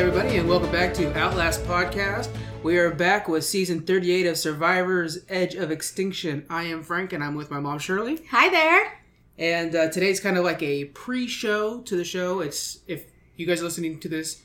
[0.00, 2.30] everybody, and welcome back to Outlast Podcast.
[2.62, 6.46] We are back with season 38 of Survivor's Edge of Extinction.
[6.48, 8.24] I am Frank, and I'm with my mom, Shirley.
[8.30, 8.98] Hi there.
[9.36, 12.40] And uh, today's kind of like a pre-show to the show.
[12.40, 14.40] It's if you guys are listening to this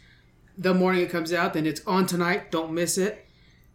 [0.58, 2.52] the morning it comes out, then it's on tonight.
[2.52, 3.26] Don't miss it.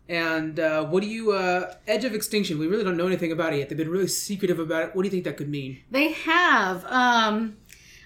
[0.07, 2.59] And uh, what do you uh, Edge of Extinction?
[2.59, 3.71] We really don't know anything about it yet.
[3.71, 4.95] They've been really secretive about it.
[4.95, 5.81] What do you think that could mean?
[5.91, 6.85] They have.
[6.85, 7.57] Um,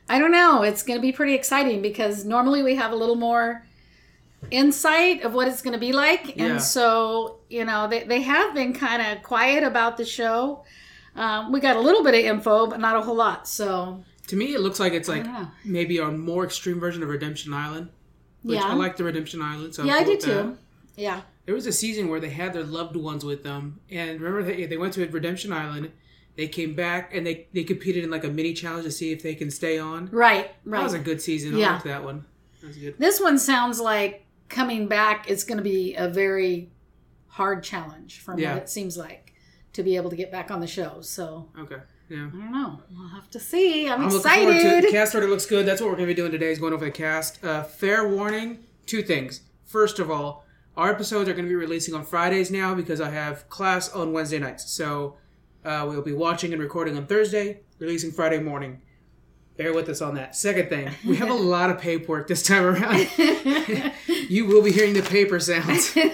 [0.08, 0.62] I don't know.
[0.62, 3.64] It's going to be pretty exciting because normally we have a little more
[4.50, 6.36] insight of what it's going to be like.
[6.36, 6.44] Yeah.
[6.46, 10.64] And so, you know, they, they have been kind of quiet about the show.
[11.16, 13.48] Um, we got a little bit of info, but not a whole lot.
[13.48, 15.24] So, To me, it looks like it's like
[15.64, 17.88] maybe a more extreme version of Redemption Island.
[18.42, 18.66] Which Yeah.
[18.66, 19.74] I like the Redemption Island.
[19.74, 20.20] So yeah, I do that.
[20.20, 20.58] too.
[20.96, 21.22] Yeah.
[21.46, 24.66] There was a season where they had their loved ones with them, and remember they,
[24.66, 25.92] they went to Redemption Island.
[26.36, 29.22] They came back and they, they competed in like a mini challenge to see if
[29.22, 30.08] they can stay on.
[30.10, 30.78] Right, right.
[30.78, 31.54] That was a good season.
[31.54, 31.72] I Yeah.
[31.74, 32.24] liked that one.
[32.60, 32.94] That was good.
[32.98, 36.70] This one sounds like coming back is going to be a very
[37.28, 38.54] hard challenge from Yeah.
[38.54, 39.32] what it seems like
[39.74, 41.00] to be able to get back on the show.
[41.02, 41.76] So, Okay.
[42.08, 42.26] Yeah.
[42.32, 42.80] I don't know.
[42.90, 43.88] We'll have to see.
[43.88, 44.84] I'm, I'm forward to excited.
[44.84, 45.64] The cast already looks good.
[45.66, 47.42] That's what we're going to be doing today is going over the cast.
[47.44, 49.40] Uh, fair warning, two things.
[49.64, 50.44] First of all,
[50.76, 54.12] our episodes are going to be releasing on Fridays now because I have class on
[54.12, 54.70] Wednesday nights.
[54.70, 55.16] So
[55.64, 58.80] uh, we'll be watching and recording on Thursday, releasing Friday morning.
[59.56, 60.34] Bear with us on that.
[60.34, 63.08] Second thing, we have a lot of paperwork this time around.
[64.28, 65.96] you will be hearing the paper sounds.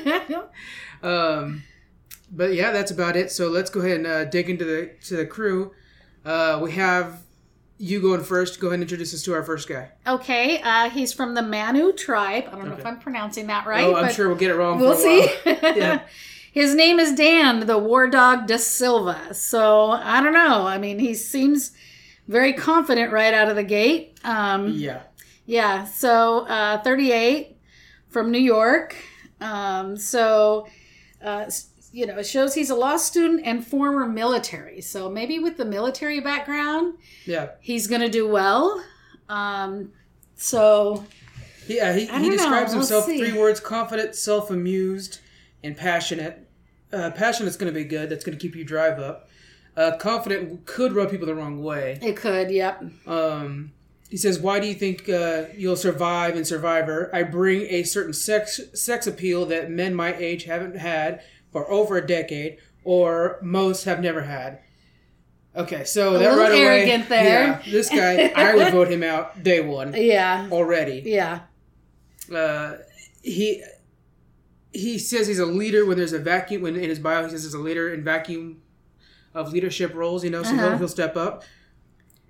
[1.02, 1.62] Um,
[2.30, 3.30] but yeah, that's about it.
[3.32, 5.72] So let's go ahead and uh, dig into the to the crew.
[6.26, 7.22] Uh, we have
[7.78, 8.60] you going first.
[8.60, 9.92] Go ahead and introduce us to our first guy.
[10.06, 12.44] okay, uh, he's from the Manu tribe.
[12.52, 13.84] I don't know if I'm pronouncing that right.
[13.84, 14.78] oh, I'm but sure we'll get it wrong.
[14.78, 15.26] We'll for a see.
[15.44, 15.76] while.
[15.78, 16.02] Yeah.
[16.52, 19.32] His name is Dan, the War Dog da Silva.
[19.34, 20.66] So I don't know.
[20.66, 21.72] I mean, he seems
[22.26, 24.18] very confident right out of the gate.
[24.24, 25.02] Um, Yeah.
[25.46, 27.56] Yeah, so uh, 38
[28.08, 28.94] from New York.
[29.40, 30.68] Um, so,
[31.24, 31.50] uh,
[31.92, 34.80] you know, it shows he's a law student and former military.
[34.80, 37.48] So maybe with the military background, Yeah.
[37.60, 38.80] he's going to do well.
[39.28, 39.90] Um,
[40.36, 41.04] so,
[41.66, 41.94] Yeah.
[41.94, 42.30] He, he know.
[42.30, 45.18] describes We'll himself three words: confident, self-amused,
[45.62, 46.46] and passionate.
[46.92, 48.10] Uh, passionate's going to be good.
[48.10, 49.28] That's going to keep you drive up.
[49.76, 51.98] Uh, confident could rub people the wrong way.
[52.02, 52.82] it could, yep.
[53.06, 53.72] Um,
[54.08, 57.08] he says, "Why do you think uh, you'll survive in Survivor?
[57.14, 61.22] I bring a certain sex sex appeal that men my age haven't had
[61.52, 64.58] for over a decade, or most have never had."
[65.54, 67.46] Okay, so that little right away, arrogant there.
[67.46, 71.02] Yeah, this guy, I would vote him out day one Yeah, already.
[71.06, 71.40] yeah.
[72.34, 72.74] Uh,
[73.22, 73.62] he
[74.72, 76.62] he says he's a leader when there's a vacuum.
[76.62, 78.62] When in his bio, he says he's a leader in vacuum
[79.34, 80.22] of leadership roles.
[80.24, 80.78] You know, so he'll, Uh-huh.
[80.78, 81.44] he'll step up.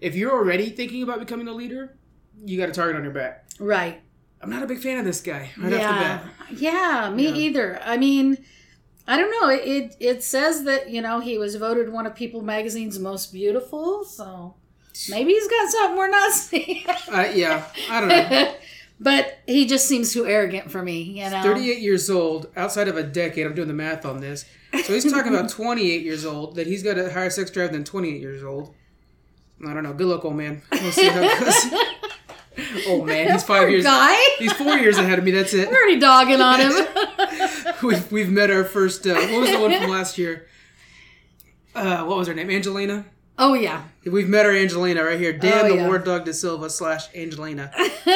[0.01, 1.97] If you're already thinking about becoming a leader,
[2.45, 3.45] you got a target on your back.
[3.59, 4.01] Right.
[4.43, 6.19] I'm not a big fan of this guy right off the yeah.
[6.19, 6.25] bat.
[6.57, 7.35] Yeah, me Yeah.
[7.35, 7.81] either.
[7.85, 8.39] I mean,
[9.07, 9.49] I don't know.
[9.51, 13.33] It, it it says that you know he was voted one of People Magazine's most
[13.35, 14.05] beautiful.
[14.05, 14.55] So
[15.11, 16.85] maybe he's got something we're not seeing.
[17.13, 18.55] Uh, yeah, I don't know.
[19.01, 21.03] but he just seems too arrogant for me.
[21.03, 21.43] You know.
[21.43, 23.47] 38 years old, outside of a decade.
[23.47, 24.45] I'm doing the math on this.
[24.85, 27.83] So he's talking about 28 years old, that he's got a higher sex drive than
[27.83, 28.75] 28 years old.
[29.67, 29.93] I don't know.
[29.93, 30.63] Good luck, old man.
[30.71, 32.85] We'll see how it goes.
[32.87, 33.85] oh man, he's five Poor years.
[33.85, 34.17] guy.
[34.39, 35.31] He's four years ahead of me.
[35.33, 35.69] That's it.
[35.71, 36.73] We're already dogging on him.
[37.83, 39.07] We've, we've met our first.
[39.07, 40.47] Uh, what was the one from last year?
[41.75, 42.51] Uh, what was her name?
[42.51, 43.07] Angelina.
[43.41, 43.83] Oh yeah.
[44.05, 45.33] We've met our Angelina right here.
[45.33, 45.87] Dan Oh, the yeah.
[45.89, 47.73] War Dog da Silva slash Angelina.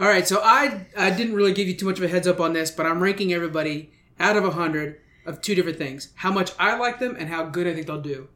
[0.00, 2.38] All right, so I I didn't really give you too much of a heads up
[2.40, 3.90] on this, but I'm ranking everybody
[4.20, 7.66] out of hundred of two different things: how much I like them and how good
[7.66, 8.28] I think they'll do.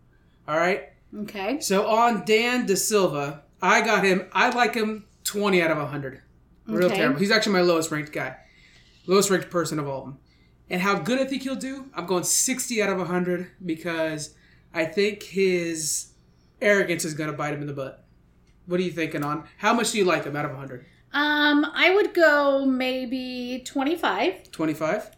[0.49, 0.89] All right.
[1.17, 1.61] Okay.
[1.61, 4.27] So on Dan da Silva, I got him.
[4.33, 6.23] I like him twenty out of hundred.
[6.67, 6.97] Real Okay.
[6.97, 7.19] terrible.
[7.19, 8.37] He's actually my lowest ranked guy,
[9.07, 10.19] lowest ranked person of all of them.
[10.71, 14.35] And how good I think he'll do, I'm going sixty out of hundred because
[14.73, 16.12] I think his
[16.63, 18.05] arrogance is going to bite him in the butt.
[18.67, 20.87] What are you thinking on how much do you like him out of hundred?
[21.13, 24.51] Um, I would go maybe twenty five.
[24.51, 25.11] Twenty five.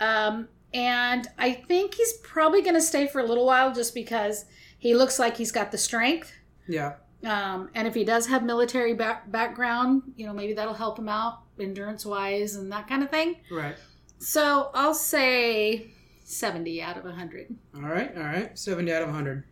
[0.00, 4.44] Um, and I think he's probably going to stay for a little while just because
[4.78, 6.32] he looks like he's got the strength.
[6.68, 6.94] Yeah.
[7.24, 11.08] Um, and if he does have military back- background, you know, maybe that'll help him
[11.08, 13.36] out endurance wise and that kind of thing.
[13.50, 13.74] Right.
[14.18, 15.90] So I'll say
[16.24, 17.56] 70 out of 100.
[17.74, 18.16] All right.
[18.16, 18.56] All right.
[18.58, 19.44] Seventy out of hundred.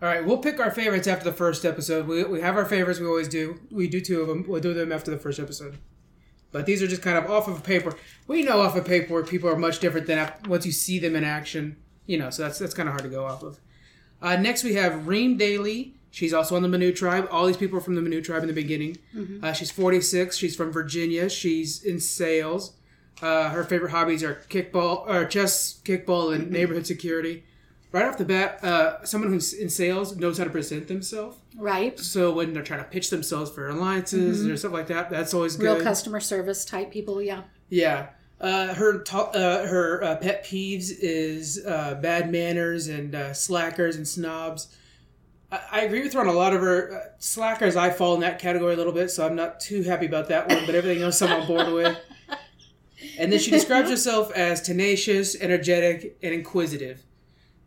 [0.00, 2.06] All right, we'll pick our favorites after the first episode.
[2.06, 3.00] We, we have our favorites.
[3.00, 3.60] We always do.
[3.70, 4.44] We do two of them.
[4.46, 5.78] We'll do them after the first episode.
[6.52, 7.94] But these are just kind of off of paper.
[8.26, 11.24] We know off of paper people are much different than once you see them in
[11.24, 11.76] action.
[12.06, 13.60] You know, so that's that's kind of hard to go off of.
[14.22, 17.28] Uh, next, we have Reem Daly, She's also on the Manu tribe.
[17.30, 18.96] All these people are from the Manu tribe in the beginning.
[19.14, 19.44] Mm-hmm.
[19.44, 20.36] Uh, she's 46.
[20.36, 21.28] She's from Virginia.
[21.28, 22.72] She's in sales.
[23.20, 27.44] Uh, her favorite hobbies are kickball, or chess, kickball, and neighborhood security.
[27.90, 31.38] Right off the bat, uh, someone who's in sales knows how to present themselves.
[31.56, 31.98] Right.
[31.98, 35.56] So when they're trying to pitch themselves for alliances or stuff like that, that's always
[35.56, 35.64] good.
[35.76, 37.22] Real customer service type people.
[37.22, 37.42] Yeah.
[37.70, 38.08] Yeah.
[38.40, 43.96] Uh, her to- uh, her uh, pet peeves is uh, bad manners and uh, slackers
[43.96, 44.76] and snobs.
[45.50, 47.74] I, I agree with her on a lot of her uh, slackers.
[47.74, 50.46] I fall in that category a little bit, so I'm not too happy about that
[50.48, 50.66] one.
[50.66, 51.98] But everything else, I'm on board with.
[53.16, 57.04] And then she describes herself as tenacious, energetic, and inquisitive.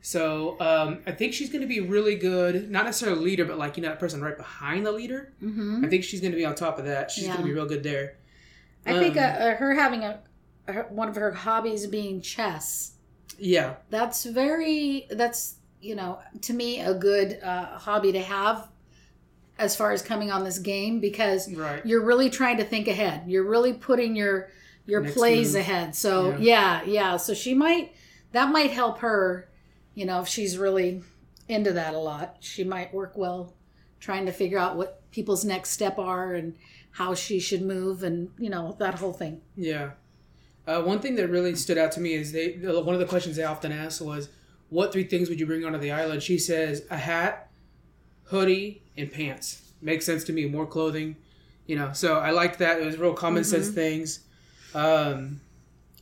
[0.03, 2.71] So um, I think she's going to be really good.
[2.71, 5.31] Not necessarily a leader, but like you know, that person right behind the leader.
[5.43, 5.85] Mm-hmm.
[5.85, 7.11] I think she's going to be on top of that.
[7.11, 8.17] She's going to be real good there.
[8.85, 10.19] I think uh, Um, her having a
[10.67, 12.93] her, one of her hobbies being chess.
[13.37, 13.75] Yeah.
[13.91, 15.07] That's very.
[15.11, 18.67] That's you know to me a good uh, hobby to have
[19.59, 21.85] as far as coming on this game because Right.
[21.85, 23.23] you're really trying to think ahead.
[23.27, 24.49] You're really putting your
[24.87, 25.61] your Next plays move.
[25.61, 25.95] ahead.
[25.95, 26.81] So yeah.
[26.85, 27.93] yeah, So she might
[28.31, 29.47] that might help her.
[29.93, 31.03] You know, if she's really
[31.47, 33.53] into that a lot, she might work well
[33.99, 36.55] trying to figure out what people's next step are and
[36.91, 39.41] how she should move and you know that whole thing.
[39.55, 39.91] Yeah.
[40.67, 43.35] Uh, one thing that really stood out to me is they one of the questions
[43.35, 44.29] they often asked was,
[44.69, 47.49] "What three things would you bring onto the island?" She says, "A hat,
[48.25, 50.45] hoodie, and pants." Makes sense to me.
[50.45, 51.15] More clothing,
[51.65, 51.91] you know.
[51.93, 52.79] So I liked that.
[52.79, 54.19] It was real common sense things.
[54.75, 55.41] Um,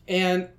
[0.09, 0.50] and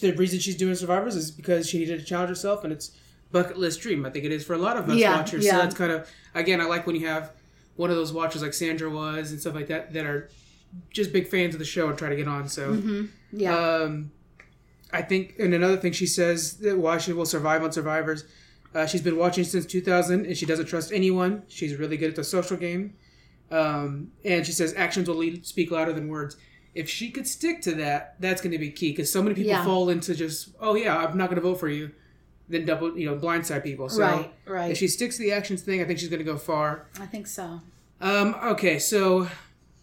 [0.00, 2.92] the reason she's doing Survivors is because she needed to challenge herself, and it's
[3.32, 4.06] bucket list dream.
[4.06, 5.44] I think it is for a lot of us Yeah, watchers.
[5.44, 5.52] yeah.
[5.52, 7.32] So that's kind of again, I like when you have
[7.76, 10.28] one of those watchers like Sandra was and stuff like that that are
[10.90, 12.48] just big fans of the show and try to get on.
[12.48, 12.74] So.
[12.74, 13.06] Mm-hmm.
[13.32, 13.56] Yeah.
[13.56, 14.12] Um,
[14.92, 18.24] I think, and another thing she says that why she will survive on Survivors.
[18.74, 21.44] Uh, she's been watching since 2000, and she doesn't trust anyone.
[21.46, 22.94] She's really good at the social game,
[23.52, 26.36] um, and she says actions will lead, speak louder than words.
[26.74, 29.50] If she could stick to that, that's going to be key because so many people
[29.50, 29.64] Yeah.
[29.64, 31.90] fall into just, oh yeah, I'm not going to vote for you,
[32.48, 33.88] then double, you know, blindside people.
[33.88, 34.32] So right.
[34.46, 34.70] Right.
[34.70, 36.86] if she sticks to the actions thing, I think she's going to go far.
[37.00, 37.60] I think so.
[38.00, 39.28] Um, okay, so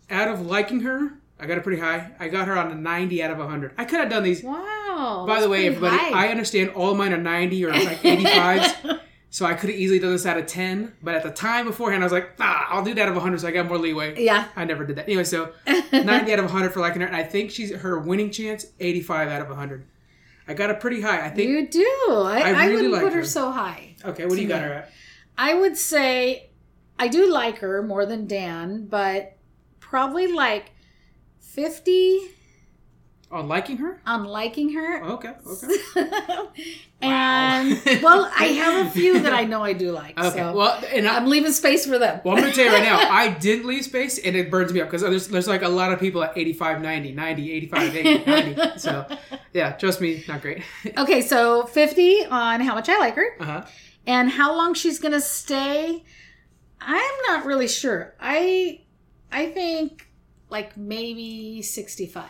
[0.09, 2.11] out of liking her, I got her pretty high.
[2.19, 3.73] I got her on a 90 out of 100.
[3.77, 4.41] I could have done these.
[4.43, 5.25] Wow.
[5.27, 6.27] By the way, everybody, high.
[6.27, 8.99] I understand all mine are 90 or like 85s.
[9.37, 10.93] so I could have easily done this out of 10.
[11.03, 13.39] But at the time beforehand, I was like, ah, I'll do that out of 100
[13.39, 14.19] so I got more leeway.
[14.19, 14.47] yeah.
[14.55, 15.03] I never did that.
[15.03, 17.07] Anyway, so 90 out of 100 for liking her.
[17.07, 19.85] And I think she's her winning chance, 85 out of 100.
[20.47, 21.23] I got her pretty high.
[21.23, 21.49] I think.
[21.49, 21.83] You do.
[22.09, 23.25] I, I I, really wouldn't like put her her.
[23.25, 23.95] so high.
[24.03, 24.91] okay, what do you to got her at?
[25.37, 26.49] I would say
[26.97, 29.37] I do like her more than Dan, but
[29.79, 30.71] probably like
[31.41, 32.21] 50
[33.29, 33.99] On liking her?
[34.05, 35.03] on liking her.
[35.03, 35.67] Okay, okay.
[37.01, 40.17] and well, I have a few that I know I do like.
[40.17, 42.21] Okay, So well, and I, I'm leaving space for them.
[42.23, 44.71] Well, I'm going to tell you right now, I didn't leave space and it burns
[44.71, 47.95] me up because there's, there's like a lot of people at 85, 90, 90, 85,
[47.97, 48.79] 80, 90.
[48.79, 49.05] So,
[49.51, 50.63] yeah, trust me, not great.
[50.97, 53.65] okay, so 50 on how much I like her uh huh.
[54.05, 56.03] and how long she's going to stay.
[56.79, 58.15] I'm not really sure.
[58.21, 58.81] I
[59.31, 60.09] I think
[60.49, 62.23] like maybe 65.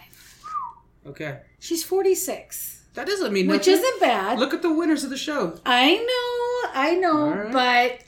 [1.08, 1.40] Okay.
[1.60, 3.74] She's 46, That doesn't mean which nothing.
[3.74, 4.40] isn't bad.
[4.40, 5.60] Look at the winners of the show.
[5.66, 7.52] I know, I know, right.
[7.52, 8.00] but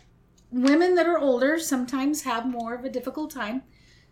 [0.51, 3.63] women that are older sometimes have more of a difficult time.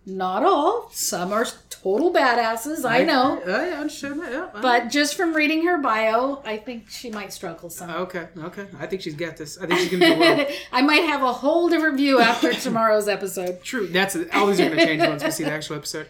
[0.09, 0.89] Not all.
[0.93, 2.85] Some are total badasses.
[2.89, 3.41] I know.
[3.45, 4.31] Oh, yeah, I understand that.
[4.31, 4.49] Yeah.
[4.61, 7.89] But just from reading her bio, I think she might struggle some.
[7.89, 8.67] Okay, okay.
[8.79, 9.57] I think she's got this.
[9.57, 10.47] I think she's going to do well.
[10.71, 13.61] I might have a whole different view after tomorrow's episode.
[13.63, 13.87] True.
[13.87, 16.07] That's all these are going to change once we see the actual episode.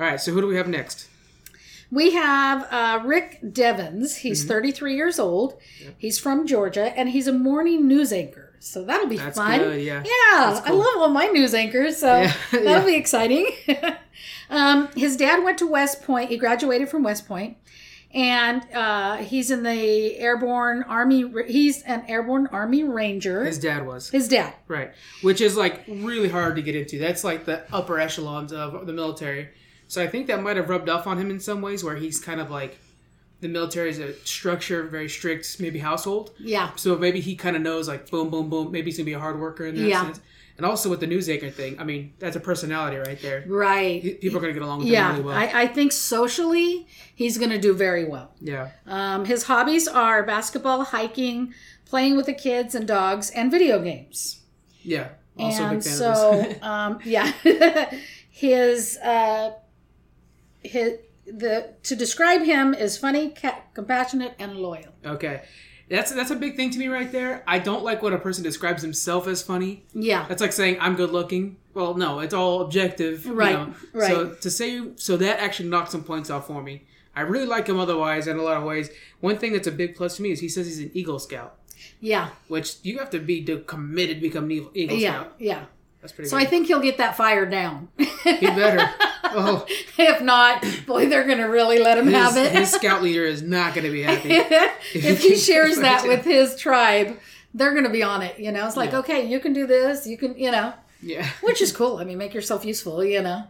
[0.00, 1.08] All right, so who do we have next?
[1.92, 4.14] We have uh, Rick Devens.
[4.14, 4.28] Mm-hmm.
[4.28, 5.60] He's 33 years old.
[5.98, 8.56] He's from Georgia, and he's a morning news anchor.
[8.60, 9.58] So that'll be That's fun.
[9.58, 10.02] good, yeah.
[10.04, 10.74] Yeah, cool.
[10.74, 12.84] I love all my news anchors, so Yeah, that'll yeah.
[12.86, 13.46] be exciting.
[14.50, 16.30] um, his dad went to West Point.
[16.30, 17.58] He graduated from West Point,
[18.14, 21.30] and uh, he's in the airborne army.
[21.46, 23.44] He's an airborne army ranger.
[23.44, 24.08] His, dad was.
[24.10, 24.54] His dad.
[24.66, 24.92] Right.
[25.22, 26.98] Which is like really hard to get into.
[26.98, 29.48] That's like the upper echelons of the military.
[29.92, 32.18] So I think that might have rubbed off on him in some ways where he's
[32.18, 32.78] kind of like
[33.42, 36.30] the military is a structure, very strict, maybe household.
[36.38, 36.70] Yeah.
[36.76, 38.72] So maybe he kind of knows like boom, boom, boom.
[38.72, 40.02] Maybe he's gonna be a hard worker in that Yeah.
[40.04, 40.20] sense.
[40.56, 43.44] And also with the news anchor thing, I mean, that's a personality right there.
[43.46, 44.18] Right.
[44.18, 45.36] People are gonna get along with Yeah, him really well.
[45.36, 48.32] I, I think socially he's going to do very well.
[48.40, 48.70] yeah.
[48.86, 51.52] Um, his hobbies are basketball, hiking,
[51.84, 54.40] playing with the kids and dogs, and video games.
[54.82, 55.08] Yeah.
[55.38, 57.30] Also a and big fan so, um, yeah,
[58.30, 59.50] his uh,
[60.62, 64.92] his the to describe him is funny, ca- compassionate, and loyal.
[65.04, 65.42] Okay.
[65.88, 67.42] That's that's a big thing to me right there.
[67.46, 69.84] I don't like when a person describes himself as funny.
[69.92, 70.26] Yeah.
[70.28, 71.56] That's like saying I'm good looking.
[71.74, 73.24] Well, no, it's all objective.
[73.26, 73.74] you Right, know.
[73.92, 74.08] right.
[74.10, 76.86] So to say so that actually knocked some points off for me.
[77.14, 78.88] I really like him otherwise in a lot of ways.
[79.20, 81.58] One thing that's a big plus to me is he says he's an Eagle Scout,
[82.00, 82.30] Yeah.
[82.48, 85.24] which you have to be committed to become an Eagle, Eagle Yeah.
[85.38, 85.64] Yeah.
[86.00, 86.46] That's pretty So good.
[86.46, 87.88] I think he'll get that fire down.
[88.24, 88.88] he better.
[89.34, 89.66] Oh,
[89.98, 92.52] if not, boy, they're going to really let him his, have it.
[92.52, 94.28] his scout leader is not going to be happy.
[94.98, 97.18] if he shares that with his tribe,
[97.54, 98.38] they're going to be on it.
[98.38, 98.98] You know, it's like, Yeah.
[99.00, 100.06] okay, you can do this.
[100.06, 100.72] You can, you know,
[101.02, 101.28] Yeah.
[101.42, 101.98] which is cool.
[101.98, 103.44] I mean, make yourself useful, you know.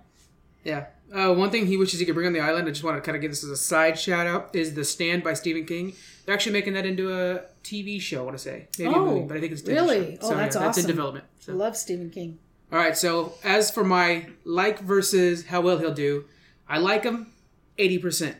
[0.64, 0.86] Yeah.
[1.14, 3.02] Uh, one thing he wishes he could bring on the island, I just want to
[3.02, 5.92] kind of give this as a side shout out, is The Stand by Stephen King.
[6.24, 8.68] They're actually making that into a TV show, I want to say.
[8.78, 10.16] Maybe Oh, a movie, but I think it's really?
[10.16, 10.28] show.
[10.28, 10.66] Oh, that's awesome.
[10.66, 11.24] That's in development.
[11.26, 11.52] I So.
[11.54, 12.38] love Stephen King.
[12.72, 16.24] All right, so as for my like versus how well he'll do,
[16.66, 17.30] I like him
[17.78, 18.34] 80%.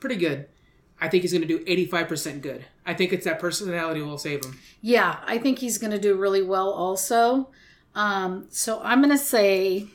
[0.00, 0.48] Pretty good.
[0.98, 2.64] I think he's going to do 85% good.
[2.86, 4.58] I think it's that personality will save him.
[4.80, 7.50] Yeah, I think he's going to do really well also.
[7.94, 9.88] Um, so I'm going to say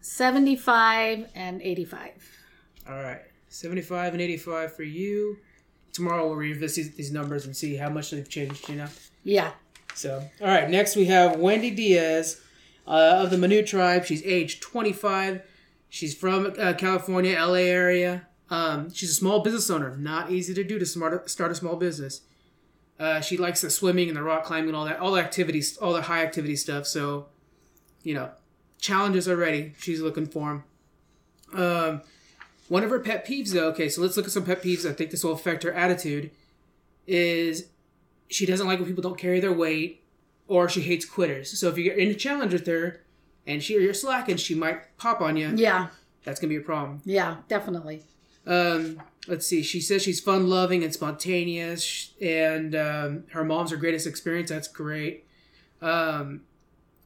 [0.00, 2.38] 75 and 85.
[2.88, 5.38] All right, 75 and 85 for you.
[5.92, 8.88] Tomorrow we'll revisit these, these numbers and see how much they've changed, you know?
[9.24, 9.50] Yeah.
[9.94, 12.40] So, all right, next we have Wendy Diaz
[12.86, 14.04] uh, of the Manu tribe.
[14.04, 15.42] She's age 25.
[15.88, 18.26] She's from uh, California, LA area.
[18.50, 19.96] Um, she's a small business owner.
[19.96, 22.22] Not easy to do to smart, start a small business.
[22.98, 25.76] Uh, she likes the swimming and the rock climbing and all that, all the activities,
[25.78, 26.86] all the high activity stuff.
[26.86, 27.26] So,
[28.02, 28.30] you know,
[28.80, 29.74] challenges are ready.
[29.78, 30.62] She's looking for
[31.52, 31.60] them.
[31.60, 32.02] Um,
[32.68, 33.68] one of her pet peeves, though.
[33.68, 34.88] Okay, so let's look at some pet peeves.
[34.88, 36.30] I think this will affect her attitude.
[37.06, 37.66] Is
[38.28, 40.02] she doesn't like when people don't carry their weight,
[40.48, 41.58] or she hates quitters.
[41.58, 43.02] So if you get in a challenge with her,
[43.46, 45.52] and she or you're slacking, she might pop on you.
[45.54, 45.88] Yeah.
[46.24, 47.02] That's gonna be a problem.
[47.04, 48.02] Yeah, definitely.
[48.46, 49.62] Um, let's see.
[49.62, 54.50] She says she's fun loving and spontaneous, and um, her mom's her greatest experience.
[54.50, 55.26] That's great.
[55.82, 56.42] Um,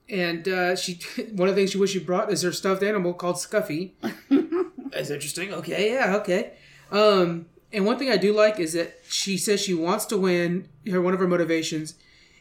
[0.09, 1.01] and uh, she
[1.33, 3.93] one of the things she wish she brought is her stuffed animal called Scuffy.
[4.91, 5.53] That's interesting.
[5.53, 6.53] Okay, yeah, okay.
[6.91, 10.69] Um, and one thing I do like is that she says she wants to win.
[10.91, 11.95] Her one of her motivations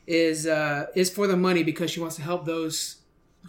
[0.05, 2.97] is uh, is for the money because she wants to help those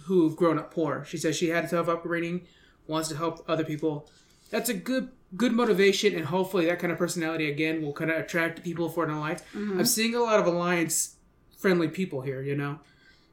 [0.06, 1.04] who've grown up poor.
[1.04, 2.46] She says she had a tough upbringing,
[2.86, 4.08] wants to help other people.
[4.50, 8.18] That's a good good motivation, and hopefully that kind of personality again will kind of
[8.18, 9.42] attract people for her life.
[9.54, 11.16] I'm seeing a lot of alliance
[11.58, 12.80] friendly people here, you know.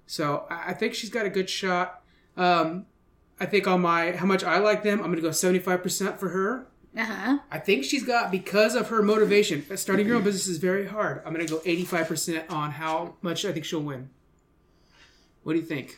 [0.08, 2.02] So I think she's got a good shot.
[2.38, 2.86] Um,
[3.40, 6.30] I think on my how much I like them, I'm gonna go 75 percent for
[6.30, 6.68] her.
[6.98, 7.38] Uh huh.
[7.52, 9.66] I think she's got because of her motivation.
[9.78, 11.22] Starting your own business is very hard.
[11.26, 14.10] I'm gonna go 85 percent on how much I think she'll win.
[15.44, 15.98] What do you think?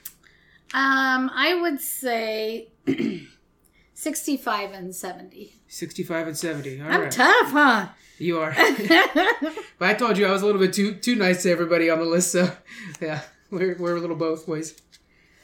[0.73, 2.69] Um, I would say
[3.93, 5.53] 65 and 70.
[5.67, 6.81] 65 and 70.
[6.81, 7.87] All I'm right, tough, huh?
[8.17, 8.51] you are.
[9.79, 11.99] but I told you I was a little bit too too nice to everybody on
[11.99, 12.31] the list.
[12.31, 12.51] So
[12.99, 14.75] yeah, we're we're a little both ways.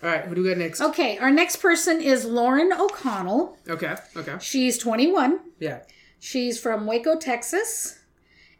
[0.03, 0.81] All right, who do we got next?
[0.81, 3.57] okay, our next person is Lauren O'Connell.
[3.69, 5.39] Okay, okay, She's 21.
[5.59, 5.79] yeah.
[6.19, 7.99] She's from Waco, Texas,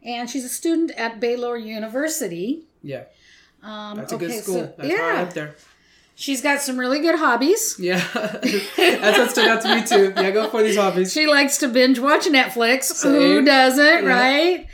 [0.02, 2.66] and she's a student at Baylor University.
[2.82, 3.04] Yeah,
[3.62, 4.54] Um, that's a okay, good school.
[4.54, 5.54] so- that's high yeah, up there.
[6.14, 7.76] she's got some really good hobbies.
[7.78, 10.12] Yeah, that's what stood out to me too.
[10.16, 11.12] Yeah, go for these hobbies.
[11.12, 12.84] She likes to binge watch Netflix.
[12.84, 13.12] Same.
[13.12, 14.08] Who doesn't, Yeah.
[14.10, 14.66] right?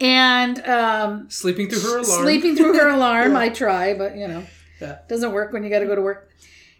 [0.00, 2.22] And um, Sleeping through her alarm.
[2.22, 3.32] sleeping through her alarm.
[3.32, 3.38] Yeah.
[3.38, 4.44] I try, but you know,
[4.80, 4.98] Yeah.
[5.08, 6.30] doesn't work when you got to go to work.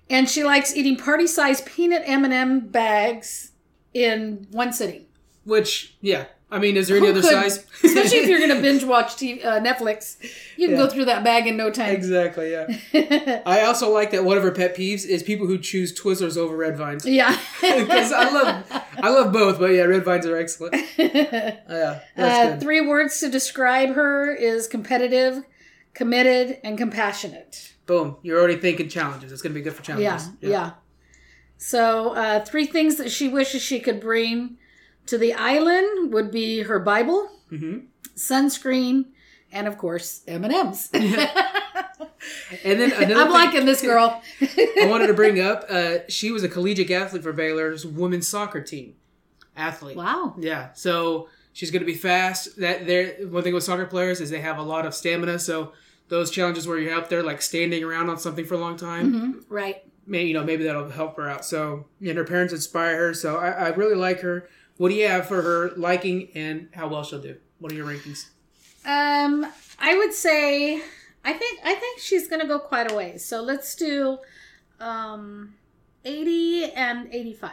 [0.08, 3.52] And she likes eating party-sized peanut M&M bags
[3.94, 5.06] in one sitting.
[5.44, 6.26] Which, yeah.
[6.48, 7.50] I mean, is there any Who other couldn't?
[7.50, 7.66] size?
[7.84, 10.16] Especially if you're going to binge watch TV, uh, Netflix,
[10.56, 10.84] you can Yeah.
[10.84, 11.92] go through that bag in no time.
[11.92, 12.52] exactly.
[12.52, 13.42] Yeah.
[13.46, 16.56] I also like that one of her pet peeves is people who choose Twizzlers over
[16.56, 17.04] Red Vines.
[17.04, 17.36] yeah.
[17.60, 20.76] Because I love, I love both, but yeah, Red Vines are excellent.
[20.96, 25.42] Yeah, that's Uh, three words to describe her is competitive,
[25.94, 27.72] committed, and compassionate.
[27.86, 28.16] Boom.
[28.22, 29.32] You're already thinking challenges.
[29.32, 30.32] It's gonna be good for Yeah, challenges.
[30.40, 30.70] yeah.
[31.58, 34.58] So, uh, three things that she wishes she could bring
[35.06, 37.78] to the island would be her Bible, hmm
[38.16, 39.06] sunscreen,
[39.52, 40.90] and of course M and M's.
[42.64, 44.20] And then another I'm thing liking this girl.
[44.40, 45.64] I wanted to bring up.
[45.68, 48.94] Uh, she was a collegiate athlete for Baylor's women's soccer team.
[49.56, 49.96] Athlete.
[49.96, 50.34] wow.
[50.38, 52.56] Yeah, so she's going to be fast.
[52.58, 55.38] That there, one thing with soccer players is they have a lot of stamina.
[55.38, 55.72] So
[56.08, 59.12] those challenges where you're out there like standing around on something for a long time,
[59.12, 59.82] hmm Right.
[60.06, 61.44] maybe you know maybe that'll help her out.
[61.44, 63.14] So and her parents inspire her.
[63.14, 64.48] So I, I really like her.
[64.76, 67.36] What do you have for her liking and how well she'll do?
[67.58, 68.26] What are your rankings?
[68.84, 69.46] Um,
[69.80, 70.82] I would say
[71.24, 73.24] I think I think she's gonna go quite a ways.
[73.24, 74.18] So let's do
[74.80, 75.54] um,
[76.04, 77.52] eighty and eighty-five.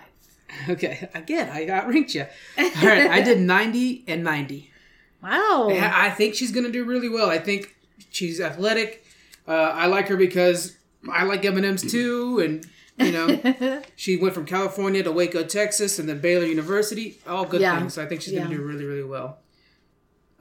[0.69, 2.25] Okay, again I outranked you.
[2.57, 4.69] All right, I did ninety and ninety.
[5.23, 5.69] Wow.
[5.71, 7.29] I I think she's gonna do really well.
[7.29, 7.73] I think
[8.11, 9.05] she's athletic.
[9.47, 10.77] Uh, I like her because
[11.11, 12.65] I like M and M's too, and
[12.97, 17.19] you know she went from California to Waco, Texas, and then Baylor University.
[17.27, 17.77] All good Yeah.
[17.79, 17.93] things.
[17.95, 19.39] So I think she's gonna do really, really well.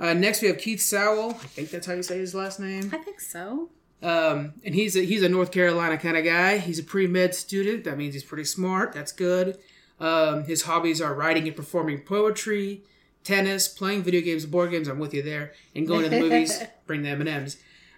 [0.01, 1.31] Uh, next, we have Keith Sowell.
[1.31, 2.91] I think that's how you say his last name.
[2.93, 3.71] I think so.
[4.03, 6.59] Um, and he's a, he's a North Carolina kind of guy.
[6.59, 7.85] He's a pre med student.
[7.85, 8.93] That means he's pretty smart.
[8.93, 9.59] That's good.
[10.01, 12.83] Um, his hobbies are writing and performing poetry,
[13.25, 14.89] tennis, playing video games, board games.
[14.89, 15.53] I'm with you there.
[15.75, 16.63] And going to the movies.
[16.87, 17.57] Bring the M and M's.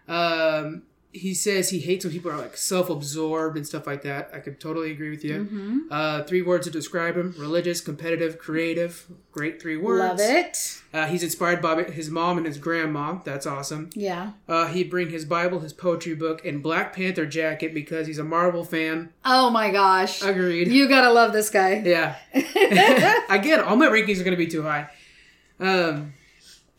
[0.09, 0.83] Um,
[1.14, 4.31] he says he hates when people are like self absorbed and stuff like that.
[4.35, 5.45] I could totally agree with you.
[5.45, 5.78] Mm-hmm.
[5.88, 9.07] Uh, three words to describe him: religious, competitive, creative.
[9.31, 10.21] Great three words.
[10.21, 10.83] Love it.
[10.93, 13.19] Uh, he's inspired by his mom and his grandma.
[13.25, 13.90] That's awesome.
[13.95, 14.33] Yeah.
[14.49, 18.25] Uh, he'd bring his Bible, his poetry book, and Black Panther jacket because he's a
[18.25, 19.12] Marvel fan.
[19.25, 20.21] Oh my gosh.
[20.23, 20.69] Agreed.
[20.69, 21.83] You gotta love this guy.
[21.85, 22.16] yeah.
[23.31, 24.88] Again, all my rankings are to be too high.
[25.61, 26.13] Um,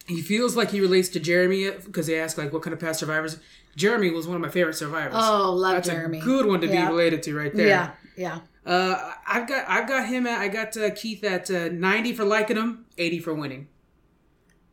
[0.08, 3.00] he feels like he relates to Jeremy because they ask like what kind of past
[3.00, 3.40] survivors.
[3.76, 5.16] Jeremy was one of my favorite survivors.
[5.18, 6.20] Oh, love That's Jeremy.
[6.20, 6.86] a good one to Yeah.
[6.86, 7.68] be related to right there.
[7.68, 7.92] Yeah.
[8.18, 8.40] Yeah.
[8.66, 12.24] Uh, I've got I've got him at I got uh, Keith at uh, ninety for
[12.26, 13.68] liking him, eighty for winning.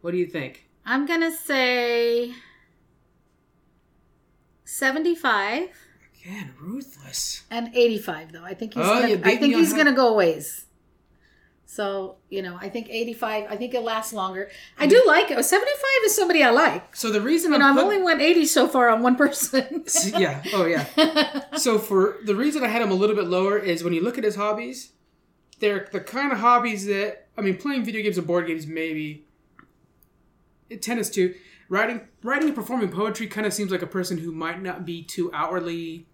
[0.01, 0.69] What do you think?
[0.87, 2.33] I'm gonna say
[4.65, 5.69] seventy-five
[6.25, 7.43] Again, ruthless.
[7.51, 8.45] and eighty-five though.
[8.45, 10.67] I think he's Oh, gonna, I think he's gonna go a ways.
[11.73, 13.47] So you know, I think eighty-five.
[13.49, 14.51] I think it lasts longer.
[14.77, 14.91] I mm-hmm.
[14.91, 15.43] do like it.
[15.43, 16.95] Seventy-five is somebody I like.
[16.95, 19.83] So the reason You I'm I've put- only went eighty so far on one person.
[20.19, 20.85] yeah, oh yeah.
[21.57, 24.19] so for the reason I had him a little bit lower is when you look
[24.19, 24.93] at his hobbies,
[25.61, 29.25] they're the kind of hobbies that I mean, playing video games and board games maybe,
[30.83, 31.35] tennis too.
[31.71, 35.03] Writing, writing and performing poetry kind of seems like a person who might not be
[35.03, 36.07] too outwardly,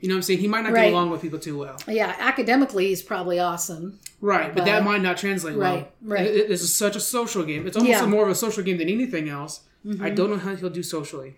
[0.00, 0.84] you know, what I'm saying he might not Right.
[0.84, 1.76] get along with people too well.
[1.88, 3.98] yeah, academically he's probably awesome.
[4.20, 6.16] Right, but, that might not translate Right, well.
[6.18, 6.26] right.
[6.26, 7.66] It- This is such a social game.
[7.66, 8.00] It's almost Yeah.
[8.02, 8.10] Mm-hmm.
[8.10, 9.60] more of a social game than anything else.
[10.00, 11.36] I don't know how he'll do socially.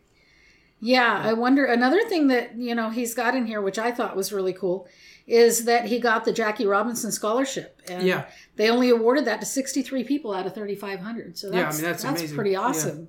[0.81, 1.65] Yeah, I wonder.
[1.65, 4.89] Another thing that you know he's got in here, which I thought was really cool,
[5.29, 7.81] is that he got the Jackie Robinson scholarship.
[7.89, 8.25] And Yeah.
[8.57, 11.39] they only awarded that to sixty-three people out of thirty-five hundred.
[11.39, 12.35] So that's, Yeah, I mean, that's amazing.
[12.35, 12.61] pretty Yeah.
[12.61, 13.09] awesome.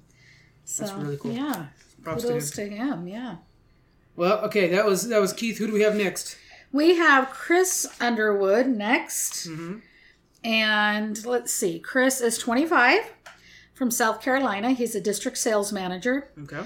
[0.65, 1.31] So, That's really cool.
[1.31, 1.65] Yeah,
[2.03, 2.39] Props to him.
[2.41, 3.07] to him.
[3.07, 3.35] Yeah.
[4.15, 5.57] Well, okay, that was that was Keith.
[5.57, 6.37] Who do we have next?
[6.71, 9.47] We have Chris Underwood next.
[9.47, 9.81] Mhm.
[10.43, 11.79] And let's see.
[11.79, 12.99] Chris is 25
[13.73, 14.71] from South Carolina.
[14.71, 16.29] He's a district sales manager.
[16.43, 16.61] Okay.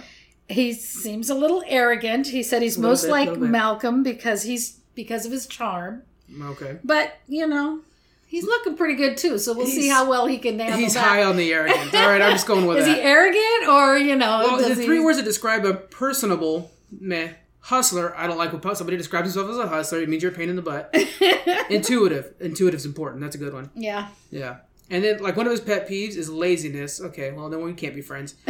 [0.50, 2.28] He seems a little arrogant.
[2.28, 3.38] He said he's most bit, like.
[3.38, 6.04] Malcolm because he's because of his charm.
[6.42, 6.78] Okay.
[6.84, 7.82] But, you know,
[8.26, 9.38] he's looking pretty good too.
[9.38, 11.04] So we'll see how well he can handle He's that.
[11.04, 11.94] high on the arrogance.
[11.94, 12.96] All right, I'm just going with is that.
[12.96, 17.34] he arrogant or, you know, well, the three he- words that describe a personable, meh,
[17.60, 18.16] hustler.
[18.18, 20.00] I don't like when somebody describes himself as a hustler.
[20.02, 20.90] It means you're a pain in the butt.
[21.70, 22.34] Intuitive.
[22.40, 23.22] Intuitive's important.
[23.22, 23.70] That's a good one.
[23.76, 24.10] Yeah.
[24.32, 24.58] Yeah.
[24.90, 27.02] And then, like, one of his pet peeves is laziness.
[27.02, 28.36] Okay, well, then we can't be friends.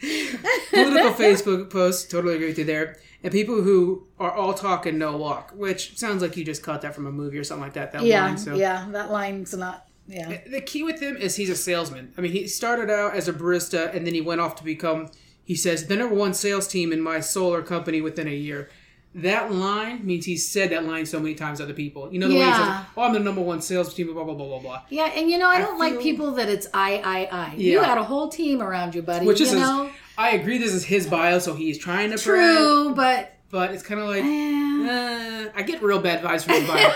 [0.00, 2.96] Political Facebook posts, totally agree with you there.
[3.22, 6.80] And people who are all talk and no walk, which sounds like you just caught
[6.82, 7.92] that from a movie or something like that.
[7.92, 8.24] That Yeah.
[8.24, 8.38] line.
[8.38, 8.86] So Yeah.
[8.92, 9.86] That line's not.
[10.06, 10.38] Yeah.
[10.50, 12.12] the key with him is he's a salesman.
[12.18, 15.08] I mean, he started out as a barista and then he went off to become,
[15.50, 18.70] he says, the number one sales team in my solar company within a year.
[19.16, 22.12] That line means he's said that line so many times to other people.
[22.12, 24.34] You know the way he says, "Oh, I'm the number one sales team," blah blah
[24.34, 24.82] blah blah blah.
[24.88, 27.46] Yeah, and you know, I don't like feel- people that it's I, I, I.
[27.46, 27.56] Yeah.
[27.56, 27.86] You Yeah.
[27.86, 29.26] had a whole team around you, buddy.
[29.26, 30.58] Which you is, know, I agree.
[30.58, 34.22] This is his bio, so he's trying to true, but but it's kind of like,
[34.22, 36.92] eh, uh, I get real bad vibes from his bio.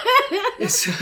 [0.69, 0.93] so,